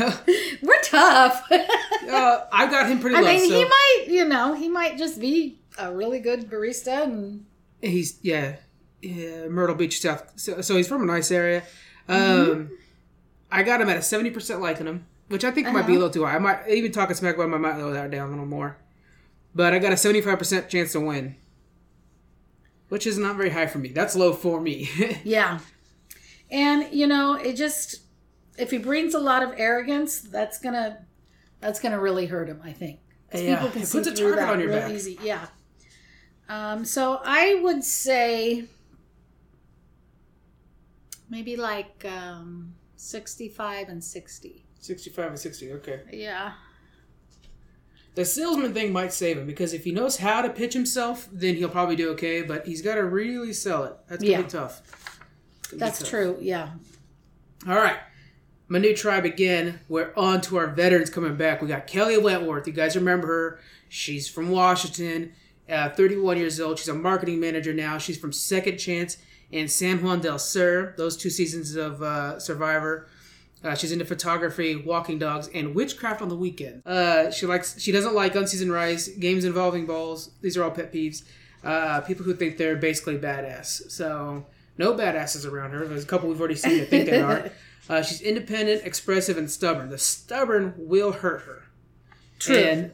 [0.62, 1.44] we're tough.
[1.52, 3.26] uh, I got him pretty I low.
[3.28, 7.46] mean, so he might, you know, he might just be a really good barista, and
[7.80, 8.56] He's yeah,
[9.00, 10.32] yeah, Myrtle Beach, South.
[10.36, 11.62] So, so he's from a nice area.
[12.08, 12.74] Um, Mm-hmm.
[13.50, 15.86] I got him at a seventy percent liking him, which I think might Uh-huh.
[15.88, 16.36] be a little too high.
[16.36, 17.54] I might even talking smack about him.
[17.54, 18.76] I might lower that down a little more.
[19.54, 21.36] But I got a seventy-five percent chance to win,
[22.88, 23.88] which is not very high for me.
[23.90, 24.88] That's low for me.
[25.24, 25.58] yeah,
[26.50, 28.00] and you know, it just
[28.58, 31.04] if he brings a lot of arrogance, that's gonna
[31.60, 32.60] that's gonna really hurt him.
[32.64, 33.00] I think
[33.34, 34.90] Yeah, people can it puts a target on your real back.
[34.92, 35.18] easy.
[35.22, 35.46] Yeah.
[36.48, 38.64] Um, so I would say
[41.30, 44.64] maybe like um, sixty-five and sixty.
[44.80, 45.72] Sixty-five and sixty.
[45.72, 46.00] Okay.
[46.12, 46.52] Yeah.
[48.14, 51.54] The salesman thing might save him because if he knows how to pitch himself, then
[51.54, 52.42] he'll probably do okay.
[52.42, 53.94] But he's got to really sell it.
[54.08, 54.42] That's gonna Yeah.
[54.42, 54.82] be tough.
[55.72, 56.08] That's tough.
[56.10, 56.36] true.
[56.40, 56.70] Yeah.
[57.66, 57.96] All right.
[58.68, 59.80] Manu tribe again.
[59.88, 61.62] We're on to our veterans coming back.
[61.62, 62.66] We got Kelly Wentworth.
[62.66, 63.60] You guys remember her.
[63.88, 65.32] She's from Washington,
[65.72, 66.78] uh, 31 years old.
[66.78, 67.98] She's a marketing manager now.
[67.98, 69.16] She's from Second Chance
[69.52, 73.08] and San Juan del Sur, those two seasons of uh, Survivor.
[73.64, 76.82] Uh, she's into photography, walking dogs, and witchcraft on the weekend.
[76.84, 77.80] Uh, she likes.
[77.80, 80.30] She doesn't like unseasoned rice, games involving balls.
[80.40, 81.22] These are all pet peeves.
[81.62, 83.90] Uh, people who think they're basically badass.
[83.90, 84.46] So
[84.78, 85.86] no badasses around her.
[85.86, 87.50] There's a couple we've already seen that think they are.
[87.88, 89.90] Uh, she's independent, expressive, and stubborn.
[89.90, 91.64] The stubborn will hurt her.
[92.38, 92.56] True.
[92.56, 92.92] And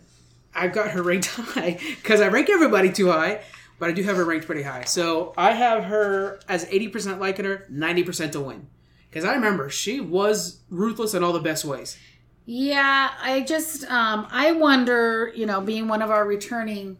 [0.58, 3.40] I've got her ranked high because I rank everybody too high,
[3.78, 4.84] but I do have her ranked pretty high.
[4.84, 8.66] So I have her as 80% liking her, 90% to win.
[9.10, 11.96] Because I remember she was ruthless in all the best ways.
[12.44, 16.98] Yeah, I just um I wonder, you know, being one of our returning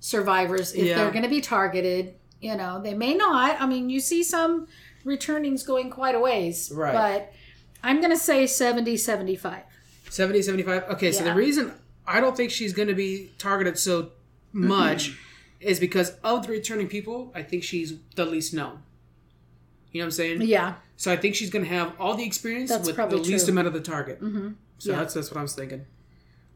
[0.00, 0.96] survivors if Yeah.
[0.96, 3.60] they're going to be targeted, you know, they may not.
[3.60, 4.68] I mean, you see some
[5.04, 6.92] returnings going quite a ways, Right.
[6.92, 7.32] but
[7.82, 9.62] I'm going to say 70 75.
[10.10, 10.84] 70, 75.
[10.90, 11.72] Okay, so the reason
[12.06, 14.10] I don't think she's going to be targeted so
[14.52, 15.16] much
[15.60, 18.82] is because of the returning people, I think she's the least known.
[19.92, 20.42] You know what I'm saying?
[20.42, 20.74] Yeah.
[20.96, 23.48] So I think she's going to have all the experience That's with the probably least
[23.48, 24.20] amount of the target.
[24.22, 24.50] Mm-hmm.
[24.78, 24.98] So Yeah.
[24.98, 25.84] that's that's what I was thinking.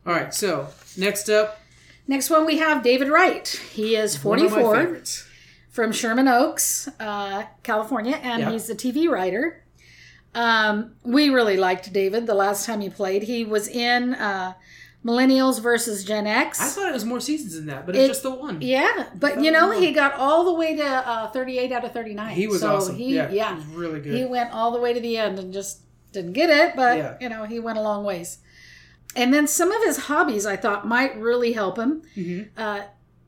[0.06, 1.60] All right, so next up,
[2.06, 3.46] Next one we have David Wright.
[3.72, 5.28] He is one of my 44 favorites.
[5.70, 8.50] from Sherman Oaks, uh, California, and Yeah.
[8.52, 9.62] he's a TV writer.
[10.34, 13.24] Um, we really liked David the last time he played.
[13.24, 14.54] He was in uh,
[15.04, 16.60] Millennials versus Gen X.
[16.60, 18.60] I thought it was more seasons than that, but it's It- just the one.
[18.60, 22.34] Yeah, but you know, he got all the way to uh, 38 out of 39.
[22.34, 22.96] He was so awesome.
[22.96, 24.14] He, yeah, yeah, really good.
[24.14, 25.80] he went all the way to the end and just
[26.12, 27.16] didn't get it, but Yeah.
[27.20, 28.38] you know, he went a long ways.
[29.16, 32.02] And then some of his hobbies I thought might really help him.
[32.16, 32.48] Mhm.
[32.56, 32.82] Uh,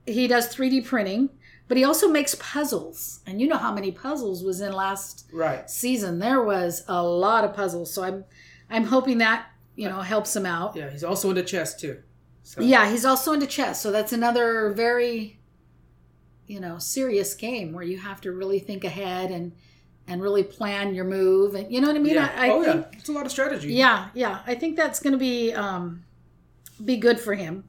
[0.07, 1.31] he does 3D printing,
[1.69, 3.21] but he also makes puzzles.
[3.27, 5.69] And you know how many puzzles was in last Right.
[5.71, 6.19] season?
[6.19, 7.93] There was a lot of puzzles.
[7.95, 8.25] So I'm
[8.71, 10.77] I'm hoping that, you know, helps him out.
[10.77, 12.03] Yeah, he's also into chess too.
[12.43, 15.39] So, Yeah, he's also into chess, so that's another very,
[16.47, 19.53] you know, serious game where you have to really think ahead and
[20.09, 22.15] and really plan your move, and you know what I mean.
[22.15, 22.33] yeah.
[22.37, 23.73] I, I oh think, yeah, it's a lot of strategy.
[23.73, 26.05] yeah, yeah, I think that's going to be um,
[26.85, 27.65] be good for him.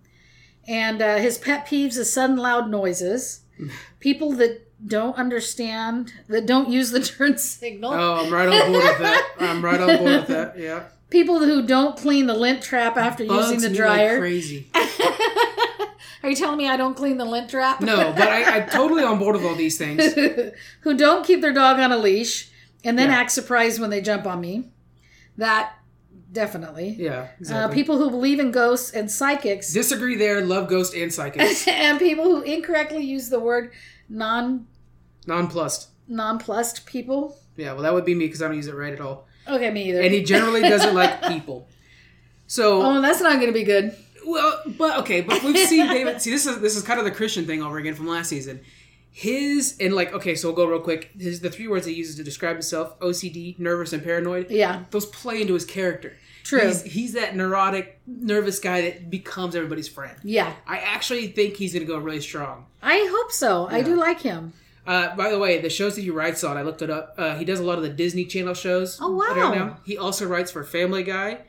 [0.67, 3.41] And uh, his pet peeves is sudden loud noises,
[3.99, 8.83] people that don't understand that don't use the turn signal, Oh, I'm right on board
[8.83, 9.29] with that.
[9.39, 10.57] I'm right on board with that.
[10.57, 10.83] Yeah.
[11.13, 14.19] People who don't clean the lint trap after using the me like dryer.
[14.19, 14.67] crazy.
[16.23, 17.81] Are you telling me I don't clean the lint trap?
[17.81, 20.13] No, but I, I'm totally on board with all these things.
[20.81, 22.49] who don't keep their dog on a leash
[22.83, 23.17] and then Yeah.
[23.17, 24.69] act surprised when they jump on me.
[25.37, 25.73] That
[26.31, 26.95] definitely.
[26.97, 27.75] Yeah, Uh, exactly.
[27.75, 30.41] people who believe in ghosts and psychics, Disagree there.
[30.41, 31.67] Love ghosts and psychics.
[31.67, 33.71] and people who incorrectly use the word
[34.09, 34.67] non
[35.27, 35.89] Nonplussed.
[36.07, 37.37] nonplussed people.
[37.57, 39.27] Yeah, well, that would be me because I don't use it right at all.
[39.47, 40.01] Okay, me either.
[40.01, 41.67] And he generally doesn't like people.
[42.47, 43.95] So oh, that's not going to be good.
[44.25, 46.21] Well, but okay, but we've seen David.
[46.21, 48.61] See, this is this is kind of the Christian thing over again from last season.
[49.11, 51.11] His and like okay, so we'll go real quick.
[51.19, 54.49] His the three words he uses to describe himself: OCD, nervous, and paranoid.
[54.49, 56.13] Yeah, Those play into his character.
[56.43, 56.67] True.
[56.67, 60.17] He's, he's that neurotic, nervous guy that becomes everybody's friend.
[60.23, 60.53] yeah.
[60.67, 62.65] I actually think he's going to go really strong.
[62.81, 63.67] I hope so.
[63.69, 64.51] I do like him.
[64.85, 67.15] Uh, by the way, the shows that he writes on, I looked it up.
[67.17, 68.99] Uh, he does a lot of the Disney Channel shows.
[69.01, 69.77] Oh, wow.
[69.85, 71.39] He also writes for Family Guy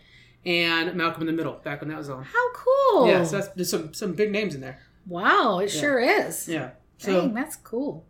[0.47, 2.23] and Malcolm in the Middle back when that was on.
[2.23, 3.09] How cool.
[3.09, 4.79] Yeah, so that's, there's some some big names in there.
[5.07, 6.49] wow, it sure is.
[6.49, 6.70] Yeah.
[6.99, 8.07] So Dang, that's cool.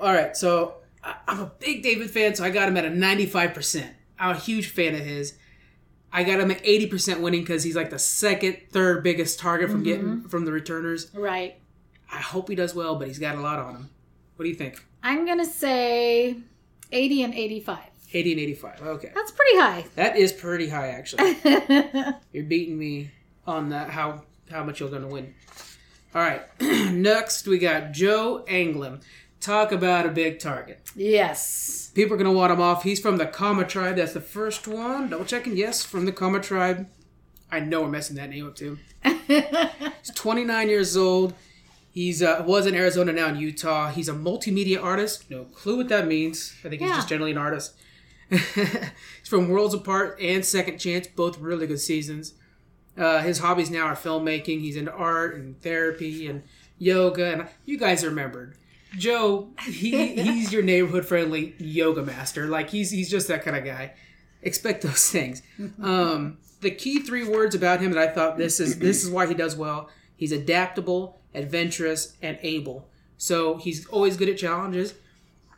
[0.00, 2.90] All right, so I- I'm a big David fan, so I got him at a
[2.90, 3.86] 95%.
[4.18, 5.34] I'm a huge fan of his.
[6.12, 9.82] I got him at 80% winning because he's like the second, third biggest target from
[9.82, 11.10] getting from the returners.
[11.14, 11.58] Right.
[12.12, 13.90] I hope he does well, but he's got a lot on him.
[14.42, 14.84] What do you think?
[15.04, 16.36] I'm going to say
[16.90, 17.78] 80 and 85.
[18.12, 18.82] 80 and 85.
[18.82, 19.12] Okay.
[19.14, 19.84] That's pretty high.
[19.94, 21.36] That is pretty high, actually.
[22.32, 23.12] You're beating me
[23.46, 25.32] on that, how, how much you're going to win.
[26.12, 26.42] All right.
[26.60, 29.04] Next, we got Joe Anglim.
[29.38, 30.80] Talk about a big target.
[30.96, 31.92] yes.
[31.94, 32.82] People are going to want him off.
[32.82, 33.94] He's from the Kama tribe.
[33.94, 35.08] That's the first one.
[35.10, 35.56] Double checking.
[35.56, 36.88] Yes, from the Kama tribe.
[37.48, 38.80] I know we're messing that name up too.
[39.04, 41.34] He's 29 years old.
[41.92, 43.90] He's uh, was in Arizona, now in Utah.
[43.90, 45.30] He's a multimedia artist.
[45.30, 46.54] No clue what that means.
[46.64, 46.96] I think he's Yeah.
[46.96, 47.74] just generally an artist.
[48.30, 52.34] he's from Worlds Apart and Second Chance, both really good seasons.
[52.96, 54.60] Uh, his hobbies now are filmmaking.
[54.60, 56.42] He's into art and therapy and
[56.78, 57.32] yoga.
[57.32, 58.56] And you guys remembered
[58.96, 59.48] Joe.
[59.66, 62.46] He he's your neighborhood friendly yoga master.
[62.46, 63.92] Like he's he's just that kind of guy.
[64.42, 65.42] Expect those things.
[65.82, 69.26] Um, the key three words about him that I thought this is this is why
[69.26, 69.90] he does well.
[70.22, 72.88] He's adaptable, adventurous, and able.
[73.18, 74.94] So he's always good at challenges.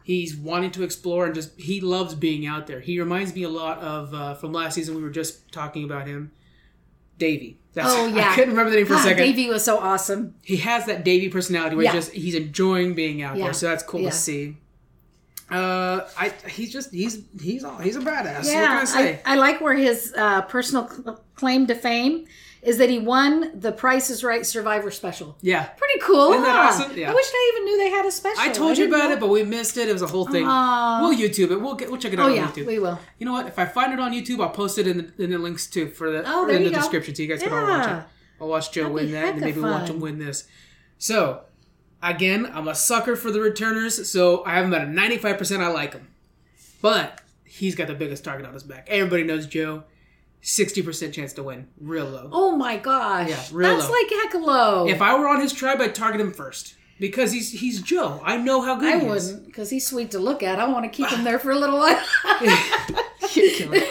[0.02, 2.80] He's wanting to explore and just he loves being out there.
[2.80, 4.94] He reminds me a lot of uh, from last season.
[4.96, 6.32] We were just talking about him,
[7.18, 7.58] Davie.
[7.74, 8.30] That's, Oh, yeah.
[8.30, 9.18] I couldn't remember the name for a second.
[9.18, 10.34] Davie was so awesome.
[10.42, 11.92] He has that Davie personality where Yeah.
[11.92, 13.44] he just he's enjoying being out Yeah.
[13.44, 13.52] there.
[13.52, 14.08] So that's cool Yeah.
[14.08, 14.56] to see.
[15.50, 18.46] Uh, I he's just he's he's all, he's a badass.
[18.46, 19.20] Yeah, what can I say?
[19.26, 22.24] I, I like where his uh, personal cl- claim to fame
[22.64, 25.36] is that he won the Price is Right Survivor special.
[25.42, 26.32] yeah, Pretty cool.
[26.32, 26.82] Isn't that huh?
[26.82, 26.96] awesome?
[26.96, 27.10] Yeah.
[27.10, 28.40] I wish I even knew they had a special.
[28.40, 29.12] I told you about know.
[29.12, 29.88] it, but we missed it.
[29.88, 30.44] It was a whole thing.
[30.46, 31.00] Aw.
[31.02, 31.60] we'll YouTube it.
[31.60, 32.66] We'll get we'll check it out Oh on yeah, YouTube.
[32.66, 32.98] we will.
[33.18, 33.46] You know what?
[33.46, 35.88] If I find it on YouTube, I'll post it in the, in the links too
[35.88, 36.76] for the Oh, in the go.
[36.76, 38.04] description so you guys can all watch it.
[38.40, 40.44] I'll watch Joe That'd win that, and maybe watch him win this.
[40.98, 41.42] So,
[42.02, 45.60] again, I'm a sucker for the returners, so I have him at a 95%.
[45.60, 46.08] I like him,
[46.82, 48.86] but he's got the biggest target on his back.
[48.90, 49.84] Everybody knows Joe.
[50.44, 52.28] 60% chance to win, real low.
[52.30, 53.30] Oh my gosh.
[53.30, 53.94] Yeah, real That's low.
[53.94, 54.86] like hecka low.
[54.86, 58.20] If I were on his tribe, I'd target him first because he's he's Joe.
[58.22, 59.28] I know how good I he is.
[59.32, 60.58] wouldn't, because he's sweet to look at.
[60.58, 61.98] I want to keep him there for a little while.
[63.34, 63.86] You're killing me.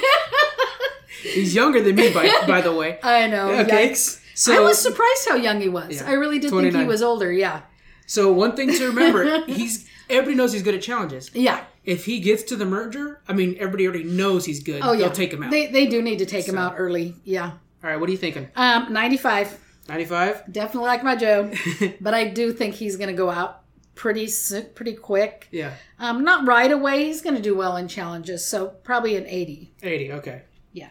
[1.24, 3.00] he's younger than me, by by the way.
[3.04, 3.50] I know.
[3.50, 3.90] Okay.
[3.90, 4.22] Yikes.
[4.36, 6.02] So I was surprised how young he was.
[6.02, 6.10] Yeah.
[6.10, 7.32] I really did think he was older.
[7.32, 7.62] Yeah.
[8.06, 11.32] so one thing to remember, he's everybody knows he's good at challenges.
[11.34, 11.64] Yeah.
[11.86, 14.82] If he gets to the merger, I mean everybody already knows he's good.
[14.84, 15.00] Oh yeah.
[15.00, 15.52] They'll take him out.
[15.52, 17.16] They, they do need to take him out early.
[17.24, 17.52] Yeah.
[17.84, 18.48] All right, what are you thinking?
[18.56, 19.60] Um, 95.
[19.90, 20.54] 95?
[20.54, 21.52] Definitely like my Joe.
[22.02, 23.64] but I do think he's going to go out
[23.96, 25.50] pretty soon, pretty quick.
[25.52, 25.74] yeah.
[26.00, 27.06] Um, not right away.
[27.06, 28.46] He's going to do well in challenges.
[28.46, 29.74] So probably an 80.
[29.84, 30.44] 80, okay.
[30.72, 30.90] Yeah.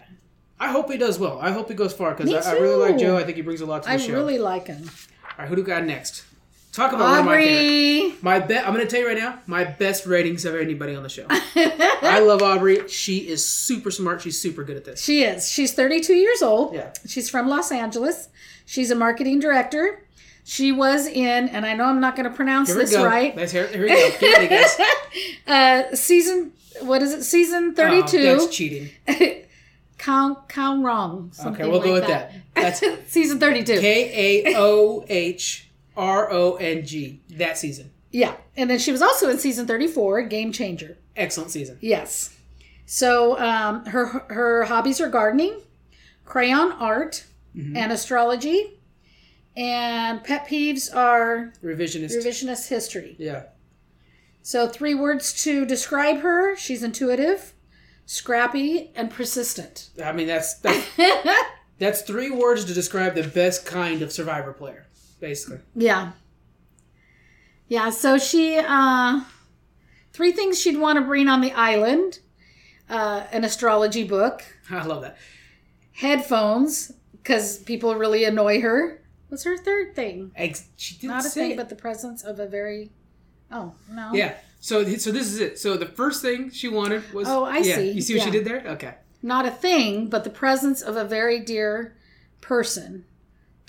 [0.60, 1.38] I hope he does well.
[1.40, 2.98] I hope he goes far because I, I really like.
[2.98, 3.16] Joe.
[3.16, 4.12] I think he brings a lot to the I show.
[4.12, 4.88] I really like him.
[5.24, 6.24] All right, who do we got next?
[6.72, 8.06] Talk about one of my favorite.
[8.06, 8.18] Aubrey.
[8.22, 8.66] My bet.
[8.66, 9.38] I'm going to tell you right now.
[9.46, 11.26] My best ratings of anybody on the show.
[11.30, 12.88] I love Aubrey.
[12.88, 14.22] She is super smart.
[14.22, 15.04] She's super good at this.
[15.04, 15.50] She is.
[15.50, 16.74] She's 32 years old.
[16.74, 16.92] Yeah.
[17.06, 18.30] She's from Los Angeles.
[18.64, 20.02] She's a marketing director.
[20.44, 23.36] She was in, and I know I'm not going to pronounce Here this right.
[23.36, 23.66] Let's hear.
[23.66, 24.10] Here we go.
[24.18, 24.80] Get ready, guys.
[25.46, 27.22] Uh, season, what is it?
[27.22, 28.18] Season 32.
[28.18, 28.88] Oh, that's cheating.
[29.98, 31.30] Count, count wrong.
[31.44, 32.32] Okay, we'll go with that.
[32.54, 32.82] That's
[33.12, 33.78] season 32.
[33.78, 37.20] K A O H R O N G.
[37.30, 37.90] That season.
[38.10, 38.34] Yeah.
[38.56, 40.98] And then she was also in season 34, Game Changer.
[41.16, 41.78] Excellent season.
[41.80, 42.36] Yes.
[42.86, 45.60] So um, her her hobbies are gardening,
[46.24, 47.26] crayon art,
[47.56, 47.76] Mm-hmm.
[47.76, 48.78] and astrology.
[49.54, 52.16] And pet peeves are Revisionist.
[52.16, 53.14] revisionist history.
[53.18, 53.42] yeah.
[54.44, 57.52] So, three words to describe her she's intuitive,
[58.06, 59.90] scrappy, and persistent.
[60.02, 60.86] I mean, that's that's,
[61.78, 64.86] that's three words to describe the best kind of survivor player,
[65.22, 65.60] basically.
[65.74, 66.12] yeah.
[67.68, 69.22] Yeah, so she, uh,
[70.12, 72.18] three things she'd want to bring on the island
[72.90, 75.16] uh, an astrology book, I love that.
[75.92, 79.00] headphones, because people really annoy her.
[79.28, 80.32] What's her third thing?
[80.36, 81.56] Ex- she didn't Not a thing, it.
[81.56, 82.90] but the presence of a very.
[83.50, 84.10] Oh, no.
[84.12, 84.34] Yeah.
[84.60, 85.58] So so this is it.
[85.58, 87.76] So the first thing she wanted was Oh, I yeah.
[87.76, 87.90] see.
[87.92, 88.62] You see what she did there?
[88.72, 88.94] Okay.
[89.22, 91.96] Not a thing, but the presence of a very dear
[92.42, 93.04] person.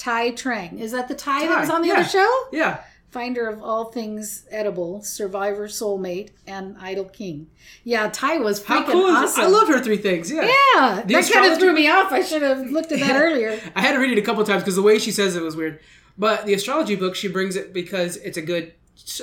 [0.04, 0.82] Tai Trang.
[0.82, 1.94] Is that the Tai, that was on the yeah.
[1.94, 2.48] other show?
[2.52, 2.82] Yeah.
[3.12, 7.48] Finder of all things edible, survivor, soulmate, and idol king.
[7.86, 9.46] Yeah, Tai was freaking How cool awesome.
[9.46, 10.30] I love her three things.
[10.30, 10.42] Yeah.
[10.42, 12.12] Yeah, that kind of threw me off.
[12.12, 13.58] I should have looked at that earlier.
[13.76, 15.56] I had to read it a couple times because the way she says it was
[15.56, 15.80] weird.
[16.18, 18.74] But the astrology book, she brings it because it's a good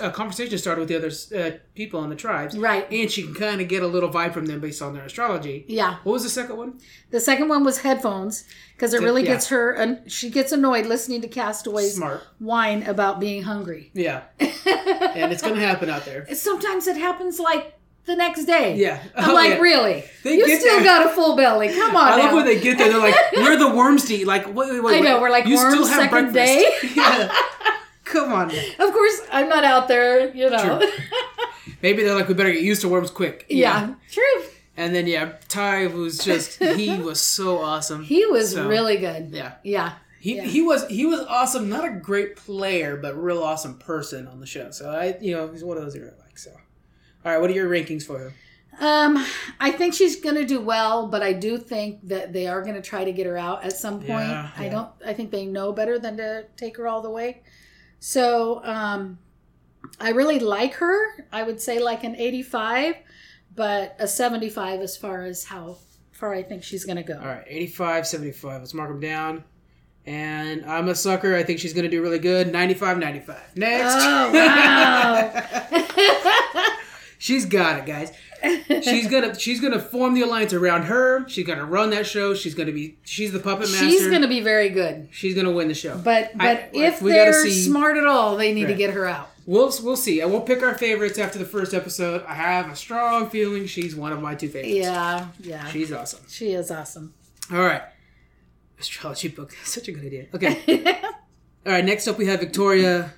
[0.02, 2.56] uh, conversation started with the other uh, people in the tribes.
[2.56, 2.90] Right.
[2.90, 5.64] And she can kind of get a little vibe from them based on their astrology.
[5.68, 5.96] Yeah.
[6.02, 6.78] What was the second one?
[7.10, 9.32] The second one was headphones because it really yeah.
[9.32, 12.22] gets her, and she gets annoyed listening to castaways Smart.
[12.38, 13.90] whine about being hungry.
[13.94, 14.22] Yeah.
[14.40, 16.26] and it's going to happen out there.
[16.34, 17.74] Sometimes it happens like
[18.06, 18.76] the next day.
[18.76, 19.02] Yeah.
[19.14, 19.58] I'm Oh, like, yeah.
[19.58, 20.04] really?
[20.24, 20.84] They you still there.
[20.84, 21.68] got a full belly.
[21.68, 22.36] Come on I love now.
[22.36, 22.88] when they get there.
[22.88, 24.96] They're like, "We're the worms to eat." Like, wait, wait, wait.
[24.96, 26.72] I know, we're like, you worms second day?
[26.96, 27.30] yeah.
[28.12, 28.50] Come on.
[28.50, 30.80] Of course, I'm not out there, you know.
[31.82, 34.42] Maybe they're like, "We better get used to worms quick." yeah, true.
[34.76, 38.02] And then yeah, Tai was just he was so awesome.
[38.04, 39.30] He was So, really good.
[39.32, 39.54] yeah.
[39.62, 39.92] Yeah.
[40.20, 40.42] He, Yeah.
[40.44, 41.68] he was he was awesome.
[41.68, 44.70] Not a great player, but real awesome person on the show.
[44.70, 46.38] So I you know he's one of those I really like.
[46.38, 46.50] So
[47.24, 48.32] all right, what are your rankings for him?
[48.80, 49.26] Um,
[49.58, 53.04] I think she's gonna do well, but I do think that they are gonna try
[53.04, 54.28] to get her out at some point.
[54.30, 54.88] Yeah, I don't.
[55.04, 57.42] I think they know better than to take her all the way.
[58.00, 59.18] So, um,
[60.00, 61.26] I really like her.
[61.30, 62.96] I would say like an eighty-five,
[63.54, 65.76] but a seventy-five as far as how
[66.10, 67.18] far I think she's gonna go.
[67.18, 68.60] All right, 85, 75.
[68.60, 69.44] Let's mark them down.
[70.06, 71.36] And I'm a sucker.
[71.36, 72.50] I think she's going to do really good.
[72.50, 73.56] 95, 95.
[73.56, 73.94] Next.
[73.96, 75.30] Oh wow!
[77.20, 78.10] she's got it, guys.
[78.82, 81.28] She's gonna she's gonna form the alliance around her.
[81.28, 82.34] She's gonna run that show.
[82.34, 83.86] She's gonna be she's the puppet master.
[83.88, 85.08] she's gonna be very good.
[85.12, 85.96] she's gonna win the show.
[85.98, 89.06] But but I- if we they're see- smart at all, they need to get her
[89.06, 89.28] out.
[89.46, 90.20] We'll we'll see.
[90.20, 92.24] And we'll pick our favorites after the first episode.
[92.26, 94.74] I have a strong feeling she's one of my two favorites.
[94.76, 95.66] Yeah, yeah.
[95.68, 96.20] She's awesome.
[96.28, 97.14] She is awesome.
[97.52, 97.82] All right.
[98.78, 99.52] Astrology book.
[99.64, 100.26] Such a good idea.
[100.34, 100.94] Okay.
[101.66, 101.84] All right.
[101.84, 103.12] Next up, we have Victoria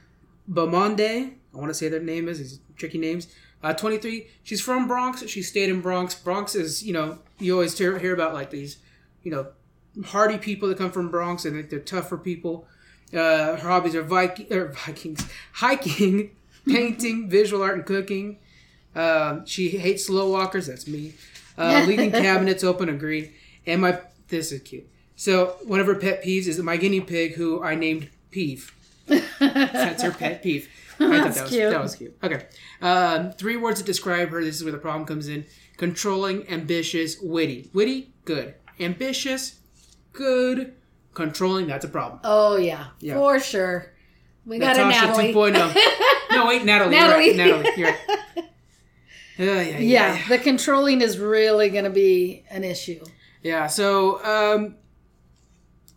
[0.51, 1.35] Baamonde.
[1.55, 3.27] I want to say their name is these tricky names.
[3.63, 5.27] Uh, 23, she's from Bronx.
[5.29, 6.15] She stayed in Bronx.
[6.15, 8.79] Bronx is, you know, you always hear, hear about like these,
[9.23, 9.47] you know,
[10.07, 12.67] hardy people that come from Bronx and they're tougher people.
[13.13, 16.31] Uh, her hobbies are Viking, or Vikings, hiking,
[16.67, 18.39] painting, visual art, and cooking.
[18.95, 20.67] Um, she hates slow walkers.
[20.67, 21.15] That's me.
[21.57, 22.89] Uh, leaving cabinets open.
[22.89, 23.33] Agree.
[23.67, 24.89] And my this is cute.
[25.15, 28.75] So one of her pet peeves is my guinea pig, who I named Peeve.
[29.07, 30.69] That's her pet peeve.
[31.13, 31.71] I thought that was, cute.
[31.71, 32.17] that was cute.
[32.23, 32.47] Okay.
[32.81, 34.43] Um, three words that describe her.
[34.45, 35.45] This is where the problem comes in.
[35.77, 37.71] Controlling, ambitious, witty.
[37.73, 38.55] Witty, good.
[38.79, 39.57] Ambitious,
[40.13, 40.75] good.
[41.15, 42.21] Controlling, that's a problem.
[42.25, 43.15] Oh yeah, Yeah.
[43.15, 43.93] for sure.
[44.47, 45.35] We got a Natasha Natalie.
[45.35, 45.77] 2.0.
[46.33, 46.93] No, wait, Natalie.
[46.97, 47.37] Natalie.
[47.37, 47.55] You're right.
[47.63, 47.71] Natalie.
[47.77, 47.99] You're right.
[49.39, 50.15] Yeah, yeah, yeah.
[50.15, 53.03] yeah, the controlling is really going to be an issue.
[53.43, 54.77] Yeah, so um,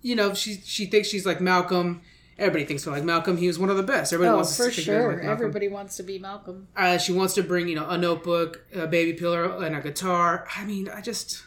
[0.02, 2.02] you know, she she thinks she's like Malcolm.
[2.38, 2.92] Everybody thinks so.
[2.92, 4.12] Like Malcolm, he was one of the best.
[4.12, 5.22] Everybody Oh, wants to for sure.
[5.22, 6.68] Everybody wants to be Malcolm.
[6.76, 10.46] Uh, she wants to bring you know a notebook, a baby pillow, and a guitar.
[10.56, 11.44] I mean, I just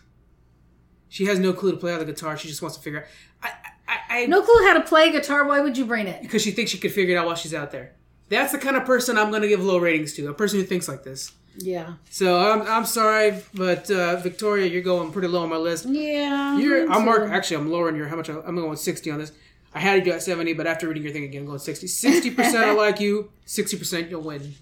[1.08, 2.36] she has no clue to play on the guitar.
[2.38, 3.04] She just wants to figure out.
[3.42, 3.50] I
[3.88, 5.46] I, I No clue how to play guitar.
[5.46, 6.22] Why would you bring it?
[6.22, 7.94] because she thinks she could figure it out while she's out there.
[8.30, 10.28] That's the kind of person I'm going to give low ratings to.
[10.28, 11.32] A person who thinks like this.
[11.56, 11.94] Yeah.
[12.10, 15.86] So I'm, I'm sorry, but uh, Victoria, you're going pretty low on my list.
[15.86, 16.58] Yeah.
[16.58, 19.18] You're, I'm mark, actually I'm lowering your how much I, I'm going with 60 on
[19.18, 19.32] this.
[19.78, 21.86] I had to do at 70, but after reading your thing again, I'm going 60.
[21.86, 24.56] 60 percent I like you, 60 percent you'll win.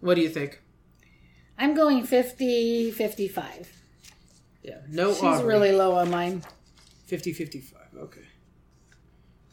[0.00, 0.60] What do you think?
[1.58, 3.72] I'm going 50, 55.
[4.62, 5.14] Yeah, no.
[5.14, 5.46] She's Aubrey.
[5.46, 6.42] really low on mine.
[7.06, 7.80] 50 55.
[7.96, 8.20] Okay.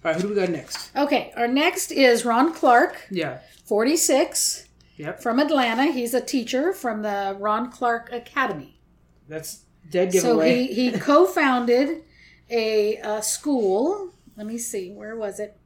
[0.03, 0.91] All right, who do we got next?
[0.97, 3.39] Okay, our next is Ron Clark, Yeah.
[3.65, 4.65] 46,
[4.97, 5.21] Yep.
[5.23, 5.93] from Atlanta.
[5.93, 8.81] He's a teacher from the Ron Clark Academy.
[9.29, 10.67] That's dead giveaway.
[10.67, 12.03] So he, he co-founded
[12.49, 14.13] a, uh school.
[14.39, 15.57] Let me see, where was it?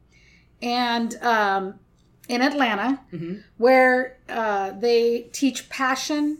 [0.60, 1.78] And um,
[2.28, 3.44] in Atlanta, Mhm.
[3.56, 6.38] where uh, they teach passion,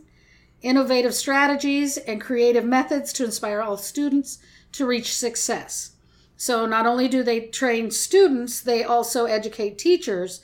[0.60, 4.38] innovative strategies, and creative methods to inspire all students
[4.72, 5.92] to reach success.
[6.36, 10.40] So not only do they train students, they also educate teachers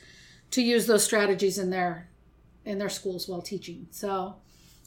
[0.52, 2.06] to use those strategies in their
[2.64, 3.88] in their schools while teaching.
[3.90, 4.36] So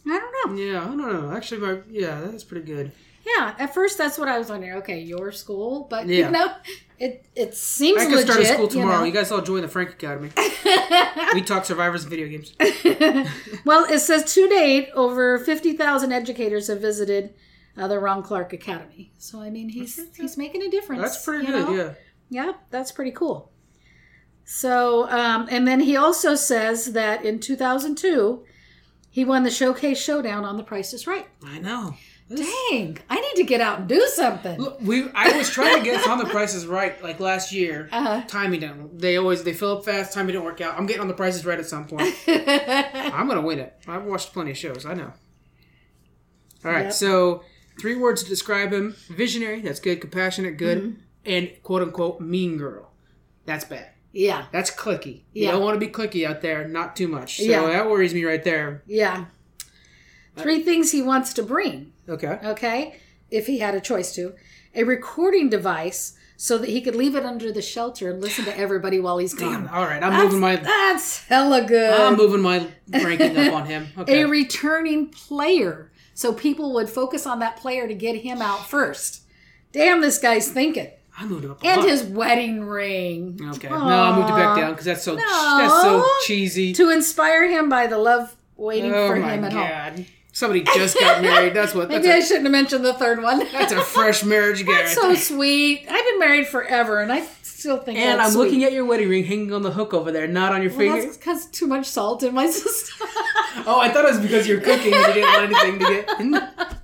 [0.07, 0.63] I don't know.
[0.63, 1.31] yeah, I don't know.
[1.35, 2.93] Actually, my yeah, that's pretty good.
[3.25, 4.73] Yeah, at first that's what I was wondering.
[4.79, 6.25] Okay, your school, but Yeah.
[6.25, 6.53] you know,
[6.99, 8.27] it it seems I can legit.
[8.29, 8.99] start a school tomorrow.
[8.99, 10.29] You You, guys all join the Frank Academy.
[11.33, 12.53] we talk survivors and video games.
[13.65, 17.33] well, it says to date, over fifty thousand educators have visited
[17.77, 19.11] uh, the Ron Clark Academy.
[19.17, 21.01] So I mean, he's he's making a difference.
[21.01, 21.65] That's pretty good.
[21.69, 21.73] know?
[21.73, 21.93] Yeah.
[22.29, 23.51] Yeah, that's pretty cool.
[24.45, 28.43] So, um, and then he also says that in 2002,
[29.09, 31.27] he won the Showcase Showdown on The Price is Right.
[31.45, 31.95] I know.
[32.35, 34.59] Dang, I need to get out and do something.
[34.59, 37.89] Look, we I was trying to get on the Price is Right like last year.
[37.91, 38.23] Uh-huh.
[38.27, 38.99] Timing didn't.
[38.99, 40.13] They always they fill up fast.
[40.13, 40.77] Timing didn't work out.
[40.77, 42.13] I'm getting on the Price is Right at some point.
[42.27, 43.73] I'm gonna win it.
[43.87, 44.85] I've watched plenty of shows.
[44.85, 45.11] I know.
[46.65, 46.85] All right.
[46.85, 46.93] Yep.
[46.93, 47.43] So
[47.79, 49.61] three words to describe him: visionary.
[49.61, 50.01] That's good.
[50.01, 50.57] Compassionate.
[50.57, 50.77] Good.
[50.79, 50.99] Mm-hmm.
[51.25, 52.91] And quote unquote mean girl.
[53.45, 53.89] That's bad.
[54.13, 55.23] yeah, That's clicky.
[55.33, 56.65] You don't want to be clicky out there.
[56.67, 57.37] Not too much.
[57.37, 57.65] So Yeah.
[57.67, 58.83] that worries me right there.
[58.87, 59.25] yeah.
[60.35, 61.93] Three things he wants to bring.
[62.09, 62.39] Okay.
[62.43, 64.33] okay, if he had a choice to,
[64.75, 68.57] a recording device so that he could leave it under the shelter and listen to
[68.57, 69.67] everybody while he's gone.
[69.69, 70.55] All right, I'm That's, moving my.
[70.57, 71.93] that's hella good.
[71.93, 73.87] I'm moving my ranking up on him.
[73.97, 74.21] Okay.
[74.21, 79.21] A returning player so people would focus on that player to get him out first.
[79.71, 80.89] Damn, this guy's thinking.
[81.17, 81.63] I moved up.
[81.63, 81.89] And lot.
[81.89, 83.39] his wedding ring.
[83.55, 83.69] Okay.
[83.69, 85.57] No, I moved it back down because that's so No.
[85.57, 86.73] that's so cheesy.
[86.73, 90.05] To inspire him by the love waiting oh for him at home.
[90.33, 90.37] God!
[90.37, 91.53] Somebody just got married.
[91.53, 91.89] That's what.
[91.89, 93.39] That's Maybe I a, shouldn't have mentioned the third one.
[93.51, 95.15] that's a fresh marriage That's guarantee.
[95.19, 95.85] so sweet.
[95.89, 97.97] I've been married forever, and I still think.
[97.99, 98.43] and that's I'm sweet.
[98.45, 100.79] looking at your wedding ring hanging on the hook over there, not on your Well,
[100.79, 101.01] finger.
[101.03, 103.07] that's because too much salt in my system.
[103.65, 106.79] Oh, I thought it was because you're cooking and you didn't want anything to get.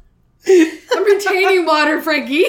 [0.96, 2.46] I'm retaining water, Frankie.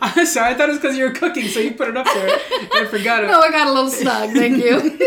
[0.00, 2.06] I'm sorry, I thought it was because you were cooking, so you put it up
[2.06, 2.38] there
[2.76, 3.30] and forgot it.
[3.30, 4.30] oh, I got a little snug.
[4.30, 4.98] Thank you.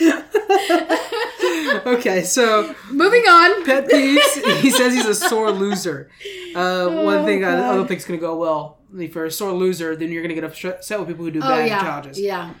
[1.86, 3.64] Okay, so Moving on.
[3.64, 4.60] pet peeves.
[4.60, 6.10] He says he's a sore loser.
[6.54, 8.78] Uh, one Oh, thing I, I don't think is going to go well.
[8.96, 11.40] If you're a sore loser, then you're going to get upset with people who do
[11.42, 12.20] Oh bad yeah, challenges.
[12.20, 12.54] yeah.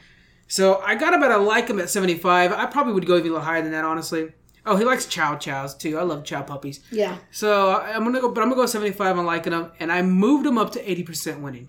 [0.46, 2.52] So I got about a like him at 75.
[2.52, 4.32] I probably would go even a little higher than that, honestly.
[4.64, 5.98] Oh, he likes chow chows too.
[5.98, 6.80] I love chow puppies.
[6.90, 7.18] Yeah.
[7.30, 10.02] So I- I'm gonna go, but I'm gonna go 75 on liking him, and I
[10.02, 11.68] moved him up to 80% winning.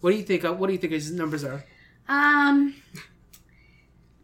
[0.00, 0.44] What do you think?
[0.44, 1.64] uh, What do you think his numbers are?
[2.08, 2.74] Um,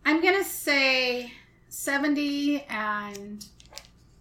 [0.04, 1.32] I'm gonna say
[1.68, 3.44] seventy and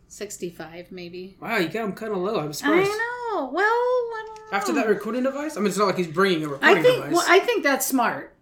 [0.07, 1.37] sixty-five, maybe.
[1.39, 2.39] Wow, you got him kind of low.
[2.39, 2.89] I'm I surprised.
[2.91, 3.49] know.
[3.51, 4.57] Well, I don't know.
[4.57, 6.95] After that recording device, I mean, it's not like he's bringing a recording I think.
[6.97, 7.13] device.
[7.13, 8.35] Well, I think that's smart.